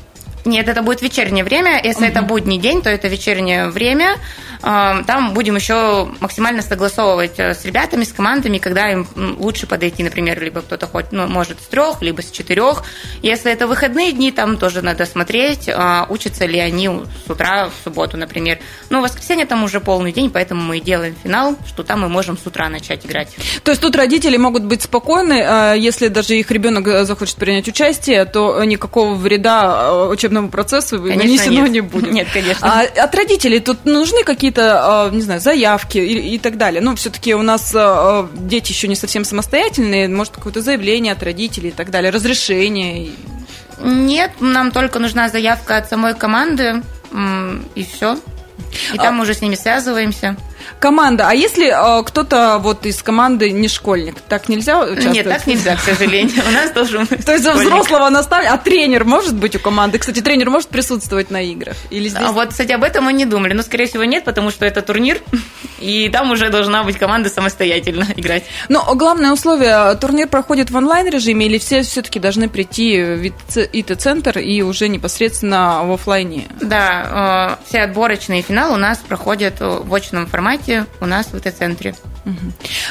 Нет, 0.46 0.70
это 0.70 0.84
будет 0.84 1.02
вечернее 1.02 1.44
время. 1.44 1.82
Если 1.84 2.06
угу. 2.06 2.12
это 2.12 2.22
будний 2.22 2.60
день, 2.60 2.82
то 2.82 2.90
это 2.90 3.08
вечернее 3.08 3.68
время. 3.68 4.18
Там 4.62 5.34
будем 5.34 5.56
еще 5.56 6.10
максимально 6.20 6.62
согласовывать 6.62 7.40
э, 7.40 7.54
с 7.54 7.66
ребятами, 7.66 8.04
с 8.04 8.14
командами, 8.14 8.58
когда 8.58 8.92
им 8.92 9.08
лучше 9.16 9.68
подойти, 9.68 10.04
например, 10.04 10.42
либо 10.42 10.62
кто-то 10.62 10.88
хоть, 10.88 11.12
ну, 11.12 11.28
может 11.28 11.62
с 11.62 11.66
трех, 11.68 12.02
либо 12.02 12.22
с 12.22 12.32
четырех. 12.32 12.84
Если 13.22 13.52
это 13.52 13.68
выходные 13.68 14.12
дни, 14.12 14.32
там 14.32 14.58
тоже 14.58 14.82
надо 14.82 15.06
смотреть, 15.06 15.70
а, 15.70 16.06
учатся 16.10 16.46
ли 16.46 16.60
они 16.60 16.90
с 16.90 17.30
утра 17.30 17.70
в 17.70 17.84
субботу, 17.84 18.18
например. 18.18 18.60
Ну, 18.90 19.00
в 19.00 19.04
воскресенье 19.04 19.46
там 19.46 19.64
уже 19.64 19.80
полный 19.80 20.12
день, 20.12 20.30
поэтому 20.30 20.62
мы 20.62 20.80
делаем 20.80 21.16
финал, 21.24 21.56
что 21.68 21.84
там 21.84 22.02
мы 22.02 22.10
можем 22.10 22.38
с 22.38 22.46
утра 22.46 22.70
начать 22.70 23.06
играть. 23.06 23.36
То 23.64 23.72
есть 23.72 23.82
тут 23.82 23.96
родители 23.96 24.38
могут 24.38 24.64
быть 24.64 24.82
спокойны, 24.82 25.44
а, 25.46 25.74
если 25.74 26.08
даже 26.08 26.36
их 26.36 26.50
ребенок 26.52 26.88
э, 26.88 27.06
захочет 27.06 27.36
принять 27.36 27.68
участие, 27.68 28.26
то 28.26 28.64
никакого 28.64 29.16
вреда 29.16 29.90
э, 29.90 30.08
учебному 30.08 30.50
процессу 30.50 31.00
нанесено 31.00 31.68
не 31.68 31.82
будет. 31.82 32.12
Нет, 32.12 32.28
конечно. 32.32 32.68
А 32.68 33.04
от 33.04 33.16
родителей 33.16 33.60
тут 33.60 33.86
нужны 33.86 34.24
какие-то 34.24 34.45
какие-то, 34.46 35.06
а, 35.06 35.10
не 35.10 35.22
знаю, 35.22 35.42
заявки 35.42 35.98
и, 35.98 36.36
и 36.36 36.38
так 36.38 36.58
далее. 36.58 36.82
Ну, 36.82 36.96
все-таки 36.96 37.34
у 37.34 37.42
нас 37.42 37.74
а, 37.74 37.80
а, 38.26 38.30
дети 38.36 38.72
еще 38.72 38.88
не 38.88 38.96
совсем 38.96 39.26
самостоятельные, 39.26 40.08
может, 40.08 40.34
какое-то 40.34 40.62
заявление 40.62 41.14
от 41.14 41.24
родителей 41.24 41.70
и 41.70 41.72
так 41.72 41.90
далее, 41.90 42.12
разрешение. 42.12 43.10
Нет, 43.80 44.34
нам 44.40 44.72
только 44.72 45.00
нужна 45.00 45.30
заявка 45.30 45.78
от 45.78 45.90
самой 45.90 46.14
команды, 46.14 46.84
и 47.74 47.84
все. 47.84 48.20
И 48.94 48.98
там 48.98 49.08
а... 49.08 49.12
мы 49.12 49.24
уже 49.24 49.34
с 49.34 49.42
ними 49.42 49.56
связываемся. 49.56 50.38
Команда. 50.80 51.30
А 51.30 51.34
если 51.34 51.68
э, 51.68 52.04
кто-то 52.04 52.60
вот 52.60 52.86
из 52.86 53.02
команды 53.02 53.52
не 53.52 53.68
школьник, 53.68 54.20
так 54.22 54.50
нельзя 54.50 54.82
участвовать? 54.82 55.14
Нет, 55.14 55.28
так 55.28 55.48
нельзя, 55.48 55.76
к 55.76 55.80
сожалению. 55.80 56.44
У 56.48 56.52
нас 56.52 56.72
тоже 56.72 57.06
То 57.06 57.34
есть 57.34 57.44
за 57.44 57.54
взрослого 57.54 58.10
наставника, 58.10 58.54
а 58.54 58.58
тренер 58.58 59.06
может 59.06 59.36
быть 59.36 59.56
у 59.56 59.60
команды? 59.60 60.00
Кстати, 60.00 60.22
тренер 60.22 60.50
может 60.50 60.70
присутствовать 60.70 61.32
на 61.32 61.42
играх? 61.42 61.76
Или 61.90 62.10
здесь... 62.10 62.22
А 62.26 62.32
вот, 62.32 62.50
кстати, 62.50 62.72
об 62.72 62.84
этом 62.84 63.06
мы 63.06 63.14
не 63.14 63.26
думали. 63.26 63.54
Но, 63.54 63.64
скорее 63.64 63.88
всего, 63.88 64.04
нет, 64.04 64.24
потому 64.24 64.52
что 64.52 64.66
это 64.66 64.82
турнир, 64.82 65.22
и 65.80 66.10
там 66.10 66.32
уже 66.32 66.50
должна 66.50 66.84
быть 66.84 66.98
команда 66.98 67.30
самостоятельно 67.30 68.08
играть. 68.16 68.44
Но 68.70 68.84
главное 68.96 69.32
условие, 69.32 69.96
турнир 69.96 70.28
проходит 70.28 70.72
в 70.72 70.76
онлайн-режиме 70.76 71.46
или 71.46 71.58
все 71.58 71.84
все-таки 71.84 72.20
должны 72.20 72.50
прийти 72.50 73.02
в 73.02 73.32
ИТ-центр 73.72 74.40
и 74.40 74.62
уже 74.62 74.88
непосредственно 74.88 75.82
в 75.84 75.92
офлайне? 75.92 76.48
Да, 76.62 77.58
э, 77.60 77.68
все 77.68 77.82
отборочные 77.82 78.42
финалы 78.42 78.76
у 78.76 78.78
нас 78.78 78.98
проходят 79.00 79.56
в 79.60 79.94
очном 79.94 80.28
формате 80.28 80.55
формате 80.56 80.86
у 81.02 81.06
нас 81.06 81.28
в 81.28 81.38
ИТ-центре. 81.38 81.96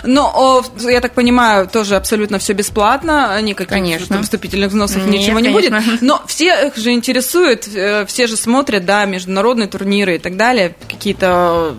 Но, 0.04 0.64
я 0.80 1.00
так 1.00 1.12
понимаю, 1.12 1.66
тоже 1.66 1.96
абсолютно 1.96 2.38
все 2.38 2.52
бесплатно, 2.52 3.40
никаких 3.42 3.68
конечно. 3.68 4.22
вступительных 4.22 4.70
взносов 4.70 5.06
Нет, 5.06 5.20
ничего 5.20 5.40
не 5.40 5.52
конечно. 5.52 5.80
будет. 5.80 6.02
Но 6.02 6.22
всех 6.26 6.76
же 6.76 6.92
интересует, 6.92 7.68
э, 7.74 8.06
все 8.06 8.26
же 8.26 8.36
смотрят, 8.36 8.84
да, 8.84 9.04
международные 9.06 9.68
турниры 9.68 10.16
и 10.16 10.18
так 10.18 10.36
далее, 10.36 10.74
какие-то 10.88 11.74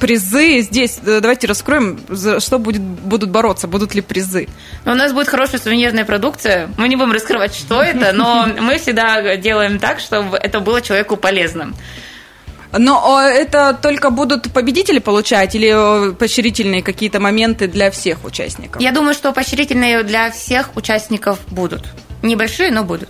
призы 0.00 0.60
здесь. 0.60 0.98
Давайте 1.02 1.46
раскроем, 1.46 2.00
за 2.08 2.40
что 2.40 2.58
будет, 2.58 2.80
будут 2.80 3.30
бороться, 3.30 3.68
будут 3.68 3.94
ли 3.94 4.00
призы. 4.00 4.48
У 4.84 4.94
нас 4.94 5.12
будет 5.12 5.28
хорошая 5.28 5.60
сувенирная 5.60 6.04
продукция. 6.04 6.70
Мы 6.78 6.88
не 6.88 6.96
будем 6.96 7.12
раскрывать, 7.12 7.54
что 7.54 7.82
это, 7.82 8.12
но 8.12 8.48
мы 8.58 8.78
всегда 8.78 9.36
делаем 9.36 9.78
так, 9.78 10.00
чтобы 10.00 10.36
это 10.36 10.60
было 10.60 10.80
человеку 10.80 11.16
полезным. 11.16 11.74
Но 12.72 13.20
это 13.20 13.76
только 13.80 14.10
будут 14.10 14.52
победители 14.52 14.98
получать 14.98 15.54
или 15.54 16.12
поощрительные 16.14 16.82
какие-то 16.82 17.20
моменты 17.20 17.66
для 17.66 17.90
всех 17.90 18.24
участников? 18.24 18.80
Я 18.80 18.92
думаю, 18.92 19.14
что 19.14 19.32
поощрительные 19.32 20.02
для 20.02 20.30
всех 20.30 20.76
участников 20.76 21.38
будут. 21.48 21.84
Небольшие, 22.22 22.70
но 22.70 22.84
будут. 22.84 23.08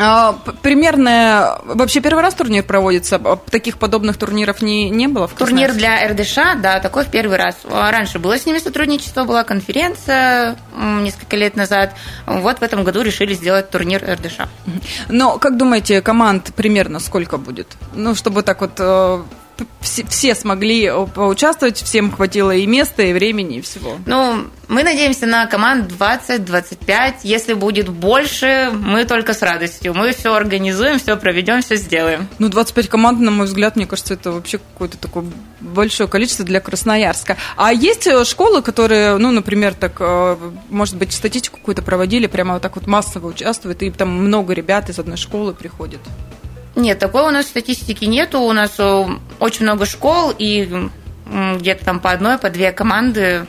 А, 0.00 0.32
примерно, 0.62 1.60
вообще 1.64 2.00
первый 2.00 2.22
раз 2.22 2.34
турнир 2.34 2.62
проводится, 2.62 3.16
а 3.16 3.36
таких 3.36 3.78
подобных 3.78 4.16
турниров 4.16 4.62
не, 4.62 4.90
не 4.90 5.08
было? 5.08 5.28
Турнир 5.28 5.72
для 5.72 6.06
РДШ, 6.08 6.60
да, 6.60 6.80
такой 6.80 7.04
в 7.04 7.08
первый 7.08 7.36
раз. 7.38 7.56
А 7.70 7.90
раньше 7.90 8.18
было 8.18 8.38
с 8.38 8.46
ними 8.46 8.58
сотрудничество, 8.58 9.24
была 9.24 9.44
конференция 9.44 10.56
несколько 11.00 11.36
лет 11.36 11.56
назад. 11.56 11.94
Вот 12.26 12.58
в 12.58 12.62
этом 12.62 12.84
году 12.84 13.02
решили 13.02 13.34
сделать 13.34 13.70
турнир 13.70 14.02
РДШ. 14.04 14.48
Но, 15.08 15.38
как 15.38 15.56
думаете, 15.56 16.00
команд 16.02 16.52
примерно 16.54 16.98
сколько 16.98 17.38
будет? 17.38 17.68
Ну, 17.94 18.14
чтобы 18.14 18.42
так 18.42 18.60
вот 18.60 18.72
э, 18.78 19.22
все, 19.80 20.04
все 20.06 20.34
смогли 20.34 20.86
э, 20.86 21.06
поучаствовать, 21.06 21.82
всем 21.82 22.10
хватило 22.10 22.54
и 22.54 22.66
места, 22.66 23.02
и 23.02 23.12
времени, 23.12 23.58
и 23.58 23.60
всего. 23.60 23.96
Ну, 24.06 24.46
мы 24.68 24.82
надеемся 24.82 25.26
на 25.26 25.46
команд 25.46 25.92
20-25. 25.92 27.14
Если 27.22 27.54
будет 27.54 27.88
больше, 27.88 28.70
мы 28.72 29.04
только 29.04 29.34
с 29.34 29.42
радостью. 29.42 29.94
Мы 29.94 30.12
все 30.12 30.34
организуем, 30.34 30.98
все 30.98 31.16
проведем, 31.16 31.62
все 31.62 31.76
сделаем. 31.76 32.28
Ну, 32.38 32.48
25 32.48 32.88
команд, 32.88 33.20
на 33.20 33.30
мой 33.30 33.46
взгляд, 33.46 33.76
мне 33.76 33.86
кажется, 33.86 34.14
это 34.14 34.32
вообще 34.32 34.58
какое-то 34.58 34.98
такое 34.98 35.24
большое 35.60 36.08
количество 36.08 36.44
для 36.44 36.60
Красноярска. 36.60 37.36
А 37.56 37.72
есть 37.72 38.06
э, 38.06 38.24
школы, 38.24 38.62
которые, 38.62 39.18
ну, 39.18 39.30
например, 39.30 39.74
так, 39.74 39.96
э, 40.00 40.36
может 40.70 40.96
быть, 40.96 41.12
статистику 41.12 41.58
какую-то 41.58 41.82
проводили, 41.82 42.26
прямо 42.26 42.54
вот 42.54 42.62
так 42.62 42.76
вот 42.76 42.86
массово 42.86 43.28
участвуют, 43.28 43.82
и 43.82 43.90
там 43.90 44.10
много 44.10 44.54
ребят 44.54 44.88
из 44.88 44.98
одной 44.98 45.16
школы 45.16 45.54
приходят? 45.54 46.00
Нет, 46.76 46.98
такой 46.98 47.22
у 47.22 47.30
нас 47.30 47.46
статистики 47.46 48.04
нету. 48.04 48.40
У 48.40 48.52
нас 48.52 48.74
э, 48.78 49.06
очень 49.38 49.64
много 49.64 49.86
школ, 49.86 50.32
и 50.36 50.88
где-то 51.26 51.84
там 51.84 52.00
по 52.00 52.10
одной, 52.10 52.38
по 52.38 52.50
две 52.50 52.72
команды 52.72 53.46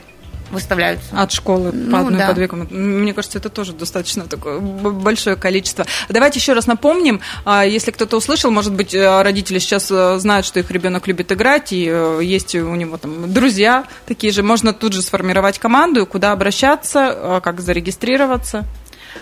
выставляются. 0.50 1.08
От 1.20 1.32
школы 1.32 1.72
ну, 1.72 1.90
по 1.90 1.98
одной, 1.98 2.18
да. 2.18 2.28
по 2.28 2.34
две 2.34 2.48
комнаты. 2.48 2.72
Мне 2.74 3.12
кажется, 3.12 3.38
это 3.38 3.48
тоже 3.48 3.72
достаточно 3.72 4.26
такое 4.26 4.60
большое 4.60 5.36
количество. 5.36 5.86
Давайте 6.08 6.38
еще 6.38 6.52
раз 6.52 6.66
напомним, 6.66 7.20
а, 7.44 7.64
если 7.64 7.90
кто-то 7.90 8.16
услышал, 8.16 8.50
может 8.50 8.72
быть, 8.72 8.94
э, 8.94 9.22
родители 9.22 9.58
сейчас 9.58 9.90
э, 9.90 10.18
знают, 10.18 10.46
что 10.46 10.60
их 10.60 10.70
ребенок 10.70 11.06
любит 11.08 11.32
играть, 11.32 11.72
и 11.72 11.80
есть 12.22 12.54
у 12.54 12.74
него 12.74 12.96
там 12.96 13.32
друзья 13.32 13.84
такие 14.06 14.32
же, 14.32 14.42
можно 14.42 14.72
тут 14.72 14.92
же 14.92 15.02
сформировать 15.02 15.58
команду, 15.58 16.06
куда 16.06 16.32
обращаться, 16.32 17.40
как 17.42 17.60
зарегистрироваться. 17.60 18.64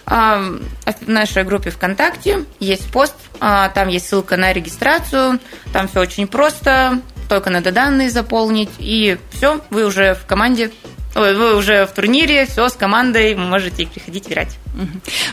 В 0.07 0.61
нашей 1.07 1.45
группе 1.45 1.71
ВКонтакте 1.71 2.45
есть 2.61 2.91
пост, 2.91 3.15
а, 3.41 3.69
там 3.71 3.89
есть 3.89 4.09
ссылка 4.09 4.37
на 4.37 4.53
регистрацию, 4.53 5.41
там 5.73 5.89
все 5.89 6.01
очень 6.01 6.27
просто, 6.27 7.01
только 7.29 7.51
надо 7.51 7.73
данные 7.73 8.11
заполнить, 8.11 8.71
и 8.79 9.19
все, 9.33 9.61
вы 9.71 9.85
уже 9.85 10.15
в 10.15 10.27
команде 10.27 10.71
вы 11.15 11.57
уже 11.57 11.87
в 11.87 11.93
турнире, 11.93 12.47
все 12.47 12.69
с 12.69 12.73
командой, 12.73 13.35
можете 13.35 13.87
приходить 13.87 14.29
играть. 14.29 14.59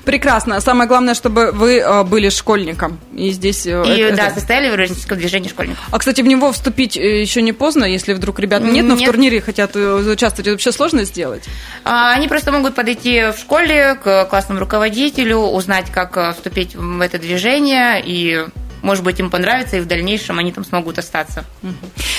Прекрасно. 0.05 0.59
Самое 0.61 0.87
главное, 0.87 1.15
чтобы 1.15 1.51
вы 1.51 1.79
э, 1.79 2.03
были 2.03 2.29
школьником. 2.29 2.99
И 3.15 3.31
здесь... 3.31 3.65
Э, 3.65 3.83
и, 3.85 3.99
это, 3.99 4.17
да, 4.17 4.29
состояли 4.31 4.69
в 4.69 4.75
родительском 4.75 5.17
движении 5.17 5.49
школьников. 5.49 5.83
А, 5.89 5.97
кстати, 5.97 6.21
в 6.21 6.27
него 6.27 6.51
вступить 6.51 6.95
э, 6.95 7.21
еще 7.21 7.41
не 7.41 7.53
поздно, 7.53 7.85
если 7.85 8.13
вдруг 8.13 8.39
ребят 8.39 8.61
нет, 8.61 8.85
но 8.85 8.95
нет. 8.95 9.01
в 9.01 9.11
турнире 9.11 9.41
хотят 9.41 9.75
участвовать. 9.75 10.39
Это 10.47 10.51
вообще 10.51 10.71
сложно 10.71 11.03
сделать? 11.05 11.43
А, 11.83 12.13
они 12.13 12.27
просто 12.27 12.51
могут 12.51 12.75
подойти 12.75 13.31
в 13.35 13.37
школе 13.39 13.95
к 13.95 14.25
классному 14.25 14.59
руководителю, 14.59 15.37
узнать, 15.37 15.89
как 15.91 16.35
вступить 16.35 16.75
в 16.75 17.01
это 17.01 17.17
движение 17.17 18.01
и 18.05 18.45
может 18.81 19.03
быть, 19.03 19.19
им 19.19 19.29
понравится, 19.29 19.77
и 19.77 19.79
в 19.79 19.87
дальнейшем 19.87 20.39
они 20.39 20.51
там 20.51 20.65
смогут 20.65 20.99
остаться. 20.99 21.45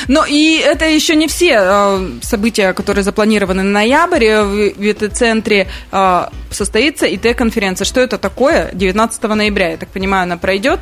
Но 0.09 0.25
и 0.25 0.59
это 0.59 0.89
еще 0.89 1.17
не 1.17 1.29
все 1.29 1.59
э, 1.61 2.11
события, 2.23 2.73
которые 2.73 3.05
запланированы 3.05 3.63
на 3.63 3.71
ноябрь. 3.71 4.43
В 4.43 4.79
ВИТ-центре 4.79 5.69
э, 5.91 6.27
состоится 6.51 7.07
ИТ-конференция. 7.07 7.85
Что 7.85 8.01
это 8.01 8.19
такое? 8.19 8.71
19 8.73 9.23
ноября, 9.23 9.71
я 9.71 9.77
так 9.77 9.89
понимаю, 9.89 10.25
она 10.25 10.37
пройдет? 10.37 10.81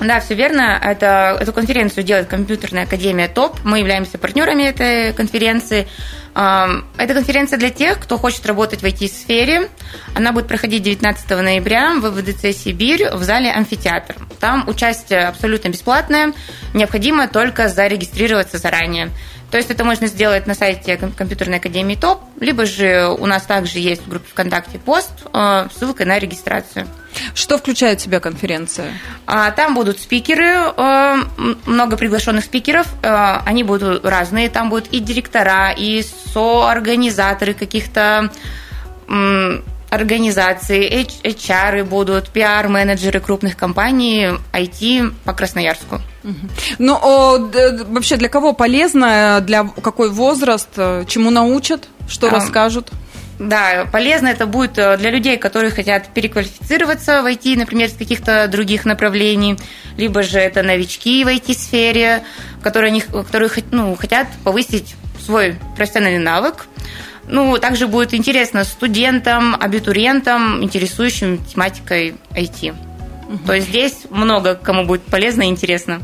Да, 0.00 0.18
все 0.20 0.34
верно. 0.34 0.80
Это, 0.82 1.36
эту 1.38 1.52
конференцию 1.52 2.04
делает 2.04 2.26
компьютерная 2.26 2.84
академия 2.84 3.28
ТОП. 3.28 3.58
Мы 3.64 3.80
являемся 3.80 4.16
партнерами 4.16 4.62
этой 4.62 5.12
конференции. 5.12 5.86
Это 6.32 7.14
конференция 7.14 7.58
для 7.58 7.70
тех, 7.70 7.98
кто 7.98 8.16
хочет 8.16 8.46
работать 8.46 8.80
в 8.82 8.84
IT-сфере. 8.86 9.68
Она 10.14 10.32
будет 10.32 10.46
проходить 10.48 10.82
19 10.82 11.28
ноября 11.30 11.96
в 11.96 12.10
ВДЦ 12.10 12.56
«Сибирь» 12.56 13.10
в 13.12 13.22
зале 13.24 13.50
«Амфитеатр». 13.50 14.14
Там 14.38 14.66
участие 14.68 15.26
абсолютно 15.26 15.68
бесплатное. 15.68 16.32
Необходимо 16.72 17.28
только 17.28 17.68
зарегистрироваться 17.68 18.58
заранее. 18.58 19.10
То 19.50 19.56
есть 19.56 19.70
это 19.70 19.84
можно 19.84 20.06
сделать 20.06 20.46
на 20.46 20.54
сайте 20.54 20.96
компьютерной 20.96 21.58
академии 21.58 21.96
ТОП, 21.96 22.22
либо 22.38 22.66
же 22.66 23.08
у 23.18 23.26
нас 23.26 23.42
также 23.42 23.78
есть 23.78 24.02
в 24.02 24.08
группе 24.08 24.28
ВКонтакте 24.30 24.78
пост 24.78 25.12
с 25.32 25.68
ссылкой 25.76 26.06
на 26.06 26.18
регистрацию. 26.18 26.86
Что 27.34 27.58
включает 27.58 28.00
в 28.00 28.04
себя 28.04 28.20
конференция? 28.20 28.92
А, 29.26 29.50
там 29.50 29.74
будут 29.74 30.00
спикеры, 30.00 30.72
э, 30.76 31.16
много 31.66 31.96
приглашенных 31.96 32.44
спикеров. 32.44 32.86
Э, 33.02 33.38
они 33.44 33.64
будут 33.64 34.04
разные. 34.04 34.48
Там 34.48 34.70
будут 34.70 34.88
и 34.88 35.00
директора, 35.00 35.72
и 35.76 36.04
соорганизаторы 36.32 37.54
каких-то 37.54 38.30
организаций, 39.90 41.06
HR 41.24 41.84
будут, 41.84 42.30
пиар-менеджеры 42.30 43.20
крупных 43.20 43.56
компаний, 43.56 44.28
IT 44.52 45.12
по 45.24 45.32
Красноярску. 45.32 46.00
Ну, 46.78 46.98
вообще 47.88 48.16
для 48.16 48.28
кого 48.28 48.52
полезно, 48.52 49.40
для 49.42 49.64
какой 49.64 50.10
возраст, 50.10 50.68
э, 50.76 51.04
чему 51.08 51.30
научат, 51.30 51.88
что 52.08 52.28
а, 52.28 52.30
расскажут? 52.30 52.90
Да, 53.38 53.86
полезно 53.90 54.28
это 54.28 54.44
будет 54.44 54.76
э, 54.76 54.98
для 54.98 55.10
людей, 55.10 55.38
которые 55.38 55.70
хотят 55.70 56.08
переквалифицироваться 56.08 57.22
в 57.22 57.26
IT, 57.26 57.56
например, 57.56 57.88
с 57.88 57.94
каких-то 57.94 58.46
других 58.48 58.84
направлений, 58.84 59.56
либо 59.96 60.22
же 60.22 60.38
это 60.38 60.62
новички 60.62 61.24
в 61.24 61.28
IT-сфере, 61.28 62.22
которые, 62.62 63.00
которые 63.00 63.50
ну, 63.70 63.96
хотят 63.96 64.26
повысить 64.44 64.94
свой 65.24 65.56
профессиональный 65.74 66.18
навык. 66.18 66.66
Ну, 67.30 67.58
также 67.58 67.86
будет 67.86 68.12
интересно 68.12 68.64
студентам, 68.64 69.56
абитуриентам, 69.58 70.62
интересующим 70.64 71.38
тематикой 71.44 72.14
IT. 72.34 72.74
Угу. 73.30 73.46
То 73.46 73.52
есть 73.54 73.68
здесь 73.68 73.94
много 74.10 74.56
кому 74.56 74.84
будет 74.84 75.02
полезно 75.02 75.42
и 75.42 75.46
интересно. 75.46 76.02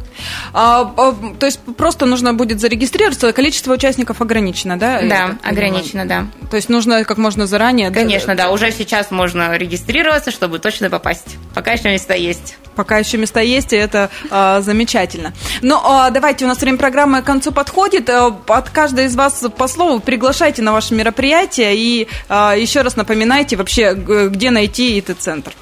А, 0.52 0.92
а, 0.96 1.12
то 1.38 1.46
есть 1.46 1.58
просто 1.76 2.06
нужно 2.06 2.34
будет 2.34 2.60
зарегистрироваться, 2.60 3.32
количество 3.32 3.74
участников 3.74 4.20
ограничено, 4.20 4.78
да? 4.78 5.02
Да, 5.02 5.36
ограничено, 5.42 6.06
да. 6.06 6.28
То 6.50 6.56
есть 6.56 6.68
нужно 6.68 7.04
как 7.04 7.18
можно 7.18 7.46
заранее... 7.48 7.90
Конечно, 7.90 8.36
да, 8.36 8.44
да, 8.44 8.50
уже 8.52 8.70
сейчас 8.70 9.10
можно 9.10 9.56
регистрироваться, 9.56 10.30
чтобы 10.30 10.60
точно 10.60 10.88
попасть. 10.88 11.36
Пока 11.52 11.72
еще 11.72 11.90
места 11.90 12.14
есть. 12.14 12.56
Пока 12.76 12.98
еще 12.98 13.16
места 13.16 13.40
есть, 13.40 13.72
и 13.72 13.76
это 13.76 14.10
а, 14.30 14.60
замечательно. 14.60 15.32
Но 15.62 15.82
а, 15.84 16.10
давайте, 16.10 16.44
у 16.44 16.48
нас 16.48 16.58
время 16.60 16.78
программы 16.78 17.22
к 17.22 17.24
концу 17.24 17.50
подходит. 17.50 18.08
А, 18.10 18.26
от 18.26 18.70
каждой 18.70 19.06
из 19.06 19.16
вас 19.16 19.42
по 19.56 19.66
слову 19.66 19.98
приглашайте 19.98 20.62
на 20.62 20.72
ваше 20.72 20.94
мероприятие 20.94 21.74
и 21.74 22.06
а, 22.28 22.54
еще 22.54 22.82
раз 22.82 22.94
напоминайте 22.96 23.56
вообще, 23.56 23.94
где 23.94 24.50
найти 24.50 24.98
ИТ-центр. 24.98 25.52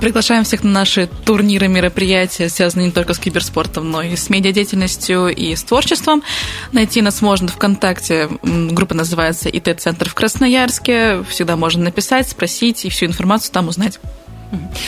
Приглашаем 0.00 0.44
всех 0.44 0.61
на 0.62 0.82
наши 0.82 1.08
турниры, 1.24 1.68
мероприятия, 1.68 2.48
связанные 2.48 2.86
не 2.86 2.92
только 2.92 3.14
с 3.14 3.18
киберспортом, 3.18 3.88
но 3.88 4.02
и 4.02 4.16
с 4.16 4.28
медиадеятельностью 4.30 5.28
и 5.28 5.54
с 5.54 5.62
творчеством. 5.62 6.24
Найти 6.72 7.02
нас 7.02 7.22
можно 7.22 7.46
ВКонтакте. 7.48 8.28
Группа 8.42 8.94
называется 8.94 9.48
ИТ-центр 9.48 10.08
в 10.08 10.14
Красноярске. 10.14 11.22
Всегда 11.28 11.56
можно 11.56 11.84
написать, 11.84 12.28
спросить 12.28 12.84
и 12.84 12.88
всю 12.88 13.06
информацию 13.06 13.52
там 13.52 13.68
узнать. 13.68 14.00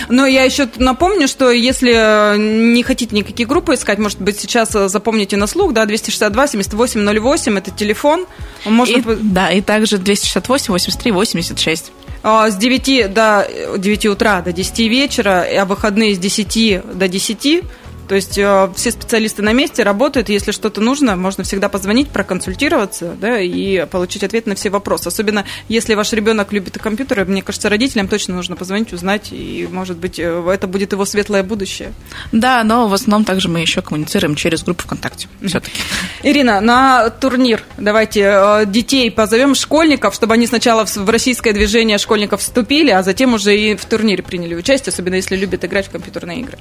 Но 0.08 0.26
я 0.26 0.42
еще 0.42 0.68
напомню, 0.76 1.28
что 1.28 1.50
если 1.50 1.92
э, 1.94 2.36
не 2.36 2.82
хотите 2.82 3.16
никакие 3.16 3.46
группы 3.46 3.74
искать, 3.74 3.98
может 3.98 4.20
быть, 4.20 4.38
сейчас 4.38 4.74
э, 4.74 4.88
запомните 4.88 5.36
на 5.36 5.46
слух, 5.46 5.72
да, 5.72 5.86
262 5.86 6.48
78 6.48 7.20
08, 7.20 7.58
это 7.58 7.70
телефон. 7.70 8.26
Можно... 8.66 8.96
И, 8.96 9.02
да, 9.22 9.50
и 9.50 9.62
также 9.62 9.96
268 9.96 10.72
83 10.72 11.12
86. 11.12 11.92
С 12.24 12.56
9 12.56 13.12
до 13.12 13.46
9 13.76 14.06
утра 14.06 14.40
до 14.40 14.50
10 14.50 14.78
вечера, 14.88 15.44
а 15.60 15.66
выходные 15.66 16.14
с 16.14 16.18
10 16.18 16.96
до 16.96 17.06
10 17.06 17.64
то 18.08 18.14
есть 18.14 18.38
э, 18.38 18.70
все 18.76 18.90
специалисты 18.90 19.42
на 19.42 19.52
месте 19.52 19.82
работают, 19.82 20.28
если 20.28 20.52
что-то 20.52 20.80
нужно, 20.80 21.16
можно 21.16 21.44
всегда 21.44 21.68
позвонить, 21.68 22.08
проконсультироваться, 22.10 23.14
да, 23.20 23.40
и 23.40 23.86
получить 23.86 24.24
ответ 24.24 24.46
на 24.46 24.54
все 24.54 24.70
вопросы. 24.70 25.08
Особенно 25.08 25.44
если 25.68 25.94
ваш 25.94 26.12
ребенок 26.12 26.52
любит 26.52 26.78
компьютеры, 26.78 27.24
мне 27.24 27.42
кажется, 27.42 27.68
родителям 27.68 28.08
точно 28.08 28.34
нужно 28.34 28.56
позвонить, 28.56 28.92
узнать, 28.92 29.28
и, 29.30 29.68
может 29.70 29.96
быть, 29.96 30.18
э, 30.18 30.50
это 30.52 30.66
будет 30.66 30.92
его 30.92 31.04
светлое 31.04 31.42
будущее. 31.42 31.92
Да, 32.32 32.62
но 32.64 32.88
в 32.88 32.94
основном 32.94 33.24
также 33.24 33.48
мы 33.48 33.60
еще 33.60 33.82
коммуницируем 33.82 34.34
через 34.34 34.62
группу 34.62 34.82
ВКонтакте. 34.84 35.28
Все-таки. 35.44 35.80
Ирина, 36.22 36.60
на 36.60 37.10
турнир 37.10 37.62
давайте 37.78 38.20
э, 38.20 38.66
детей 38.66 39.10
позовем, 39.10 39.54
школьников, 39.54 40.14
чтобы 40.14 40.34
они 40.34 40.46
сначала 40.46 40.84
в 40.84 41.08
российское 41.08 41.52
движение 41.52 41.98
школьников 41.98 42.40
вступили, 42.40 42.90
а 42.90 43.02
затем 43.02 43.34
уже 43.34 43.56
и 43.56 43.76
в 43.76 43.84
турнире 43.84 44.22
приняли 44.22 44.54
участие, 44.54 44.92
особенно 44.92 45.14
если 45.14 45.36
любят 45.36 45.64
играть 45.64 45.86
в 45.86 45.90
компьютерные 45.90 46.40
игры. 46.40 46.58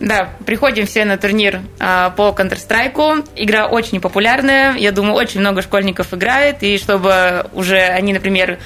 Да, 0.00 0.30
приходим 0.46 0.86
все 0.86 1.04
на 1.04 1.18
турнир 1.18 1.60
а, 1.80 2.10
по 2.10 2.28
Counter-Strike. 2.28 3.28
Игра 3.34 3.66
очень 3.66 4.00
популярная. 4.00 4.74
Я 4.76 4.92
думаю, 4.92 5.14
очень 5.14 5.40
много 5.40 5.62
школьников 5.62 6.14
играет. 6.14 6.62
И 6.62 6.78
чтобы 6.78 7.46
уже 7.52 7.78
они, 7.78 8.12
например, 8.12 8.58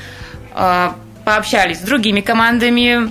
а, 0.53 0.97
пообщались 1.25 1.79
с 1.79 1.83
другими 1.83 2.21
командами, 2.21 3.11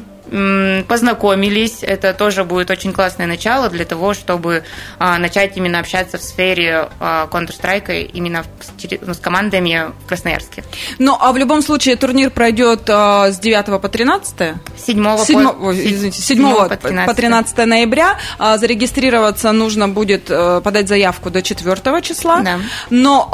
познакомились. 0.88 1.80
Это 1.82 2.14
тоже 2.14 2.46
будет 2.46 2.72
очень 2.72 2.94
классное 2.94 3.28
начало 3.28 3.70
для 3.70 3.84
того, 3.84 4.14
чтобы 4.14 4.64
а, 4.98 5.18
начать 5.18 5.58
именно 5.58 5.80
общаться 5.80 6.18
в 6.18 6.24
сфере 6.24 6.88
а, 7.00 7.28
Counter-Strike 7.30 8.04
именно 8.14 8.46
с 8.78 9.18
командами 9.18 9.92
в 10.04 10.08
Красноярске. 10.08 10.64
Ну, 11.00 11.18
а 11.20 11.34
в 11.34 11.38
любом 11.38 11.62
случае 11.62 11.98
турнир 11.98 12.30
пройдет 12.30 12.90
а, 12.90 13.30
с 13.32 13.40
9 13.40 13.82
по 13.82 13.90
13? 13.90 14.56
7, 14.78 15.18
7, 15.18 15.50
по, 15.50 15.74
извините, 15.74 16.22
7, 16.22 16.38
7 16.38 16.70
по 16.70 16.78
13, 16.78 17.08
по 17.08 17.14
13 17.14 17.58
ноября. 17.66 18.18
Зарегистрироваться 18.40 19.52
нужно 19.52 19.90
будет 19.90 20.26
подать 20.26 20.88
заявку 20.88 21.30
до 21.30 21.42
4 21.42 22.02
числа. 22.02 22.42
Да. 22.42 22.60
Но 22.90 23.30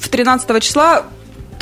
в 0.00 0.08
13 0.08 0.62
числа 0.62 1.04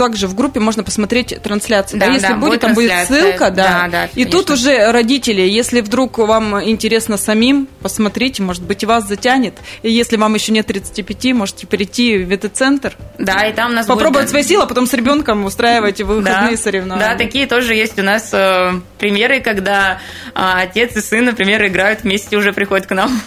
также 0.02 0.26
в 0.26 0.34
группе 0.34 0.58
можно 0.58 0.82
посмотреть 0.82 1.40
трансляцию. 1.42 2.00
Да, 2.00 2.06
Да, 2.06 2.12
если 2.12 2.26
да, 2.26 2.34
будет, 2.34 2.48
будет 2.50 2.60
там 2.60 2.74
будет 2.74 2.92
ссылка, 3.06 3.50
да. 3.50 3.82
Да, 3.84 3.88
да, 3.88 4.04
и 4.14 4.24
тут 4.24 4.48
конечно. 4.48 4.54
уже 4.54 4.90
родители, 4.92 5.42
если 5.42 5.80
вдруг 5.80 6.18
вам 6.18 6.60
интересно 6.64 7.16
самим, 7.16 7.68
посмотрите, 7.80 8.42
может 8.42 8.62
быть, 8.64 8.82
и 8.82 8.86
вас 8.86 9.06
затянет. 9.06 9.54
И 9.82 9.90
если 9.92 10.16
вам 10.16 10.34
еще 10.34 10.50
нет 10.52 10.66
35, 10.66 11.32
можете 11.34 11.66
прийти 11.68 12.18
в 12.18 12.36
ВТ-центр, 12.36 12.96
Да, 13.18 13.46
и 13.46 13.52
там 13.52 13.74
нас 13.74 13.86
попробовать 13.86 14.24
будет- 14.26 14.30
свои 14.30 14.42
силы, 14.42 14.64
а 14.64 14.66
потом 14.66 14.86
с 14.88 14.92
ребенком 14.94 15.44
устраивать 15.44 16.00
выходные 16.00 16.50
да, 16.50 16.56
соревнования. 16.56 17.08
Да, 17.10 17.16
такие 17.16 17.46
тоже 17.46 17.74
есть 17.74 17.98
у 17.98 18.02
нас 18.02 18.30
э, 18.32 18.72
примеры, 18.98 19.40
когда 19.40 20.00
а, 20.34 20.62
отец 20.62 20.96
и 20.96 21.00
сын, 21.00 21.24
например, 21.26 21.64
играют 21.66 22.02
вместе, 22.02 22.36
уже 22.36 22.52
приходят 22.52 22.86
к 22.86 22.94
нам. 22.94 23.22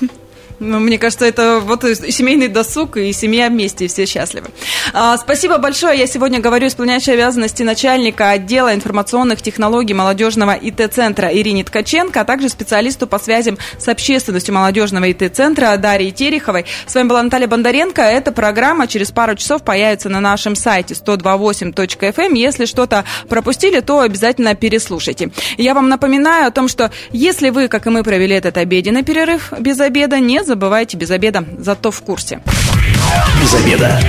Ну, 0.60 0.80
мне 0.80 0.98
кажется, 0.98 1.26
это 1.26 1.60
вот 1.60 1.84
семейный 1.84 2.48
досуг, 2.48 2.98
и 2.98 3.12
семья 3.12 3.50
вместе, 3.50 3.86
и 3.86 3.88
все 3.88 4.06
счастливы. 4.06 4.48
А, 4.94 5.18
спасибо 5.18 5.58
большое. 5.58 6.00
Я 6.00 6.08
сегодня 6.08 6.40
говорю 6.40 6.68
исполняющей 6.68 7.14
обязанности 7.14 7.64
начальника 7.64 8.30
отдела 8.32 8.74
информационных 8.74 9.42
технологий 9.42 9.94
молодежного 9.94 10.54
ИТ-центра 10.54 11.28
Ирине 11.28 11.64
Ткаченко, 11.66 12.22
а 12.22 12.26
также 12.26 12.48
специалисту 12.48 13.06
по 13.06 13.20
связям 13.20 13.58
с 13.78 13.88
общественностью 13.90 14.54
молодежного 14.54 15.12
ИТ-центра 15.12 15.76
Дарьей 15.76 16.12
Тереховой. 16.12 16.66
С 16.88 16.96
вами 16.96 17.08
была 17.08 17.22
Наталья 17.22 17.48
Бондаренко. 17.48 18.02
Эта 18.02 18.32
программа 18.32 18.88
через 18.88 19.12
пару 19.12 19.36
часов 19.36 19.64
появится 19.64 20.08
на 20.08 20.22
нашем 20.22 20.56
сайте 20.56 20.94
128.fm. 20.94 22.38
Если 22.38 22.66
что-то 22.66 23.04
пропустили, 23.28 23.82
то 23.82 24.00
обязательно 24.00 24.56
переслушайте. 24.56 25.32
Я 25.58 25.74
вам 25.74 25.90
напоминаю 25.90 26.48
о 26.48 26.52
том, 26.52 26.70
что 26.70 26.92
если 27.12 27.50
вы, 27.50 27.68
как 27.68 27.88
и 27.88 27.90
мы, 27.90 28.04
провели 28.04 28.36
этот 28.36 28.56
обеденный 28.58 29.04
перерыв 29.04 29.52
без 29.60 29.80
обеда, 29.82 30.20
не 30.20 30.45
забывайте 30.46 30.98
без 30.98 31.12
обеда, 31.12 31.44
зато 31.60 31.92
в 31.92 32.02
курсе. 32.02 32.40
Без 33.42 33.54
обеда. 33.54 34.00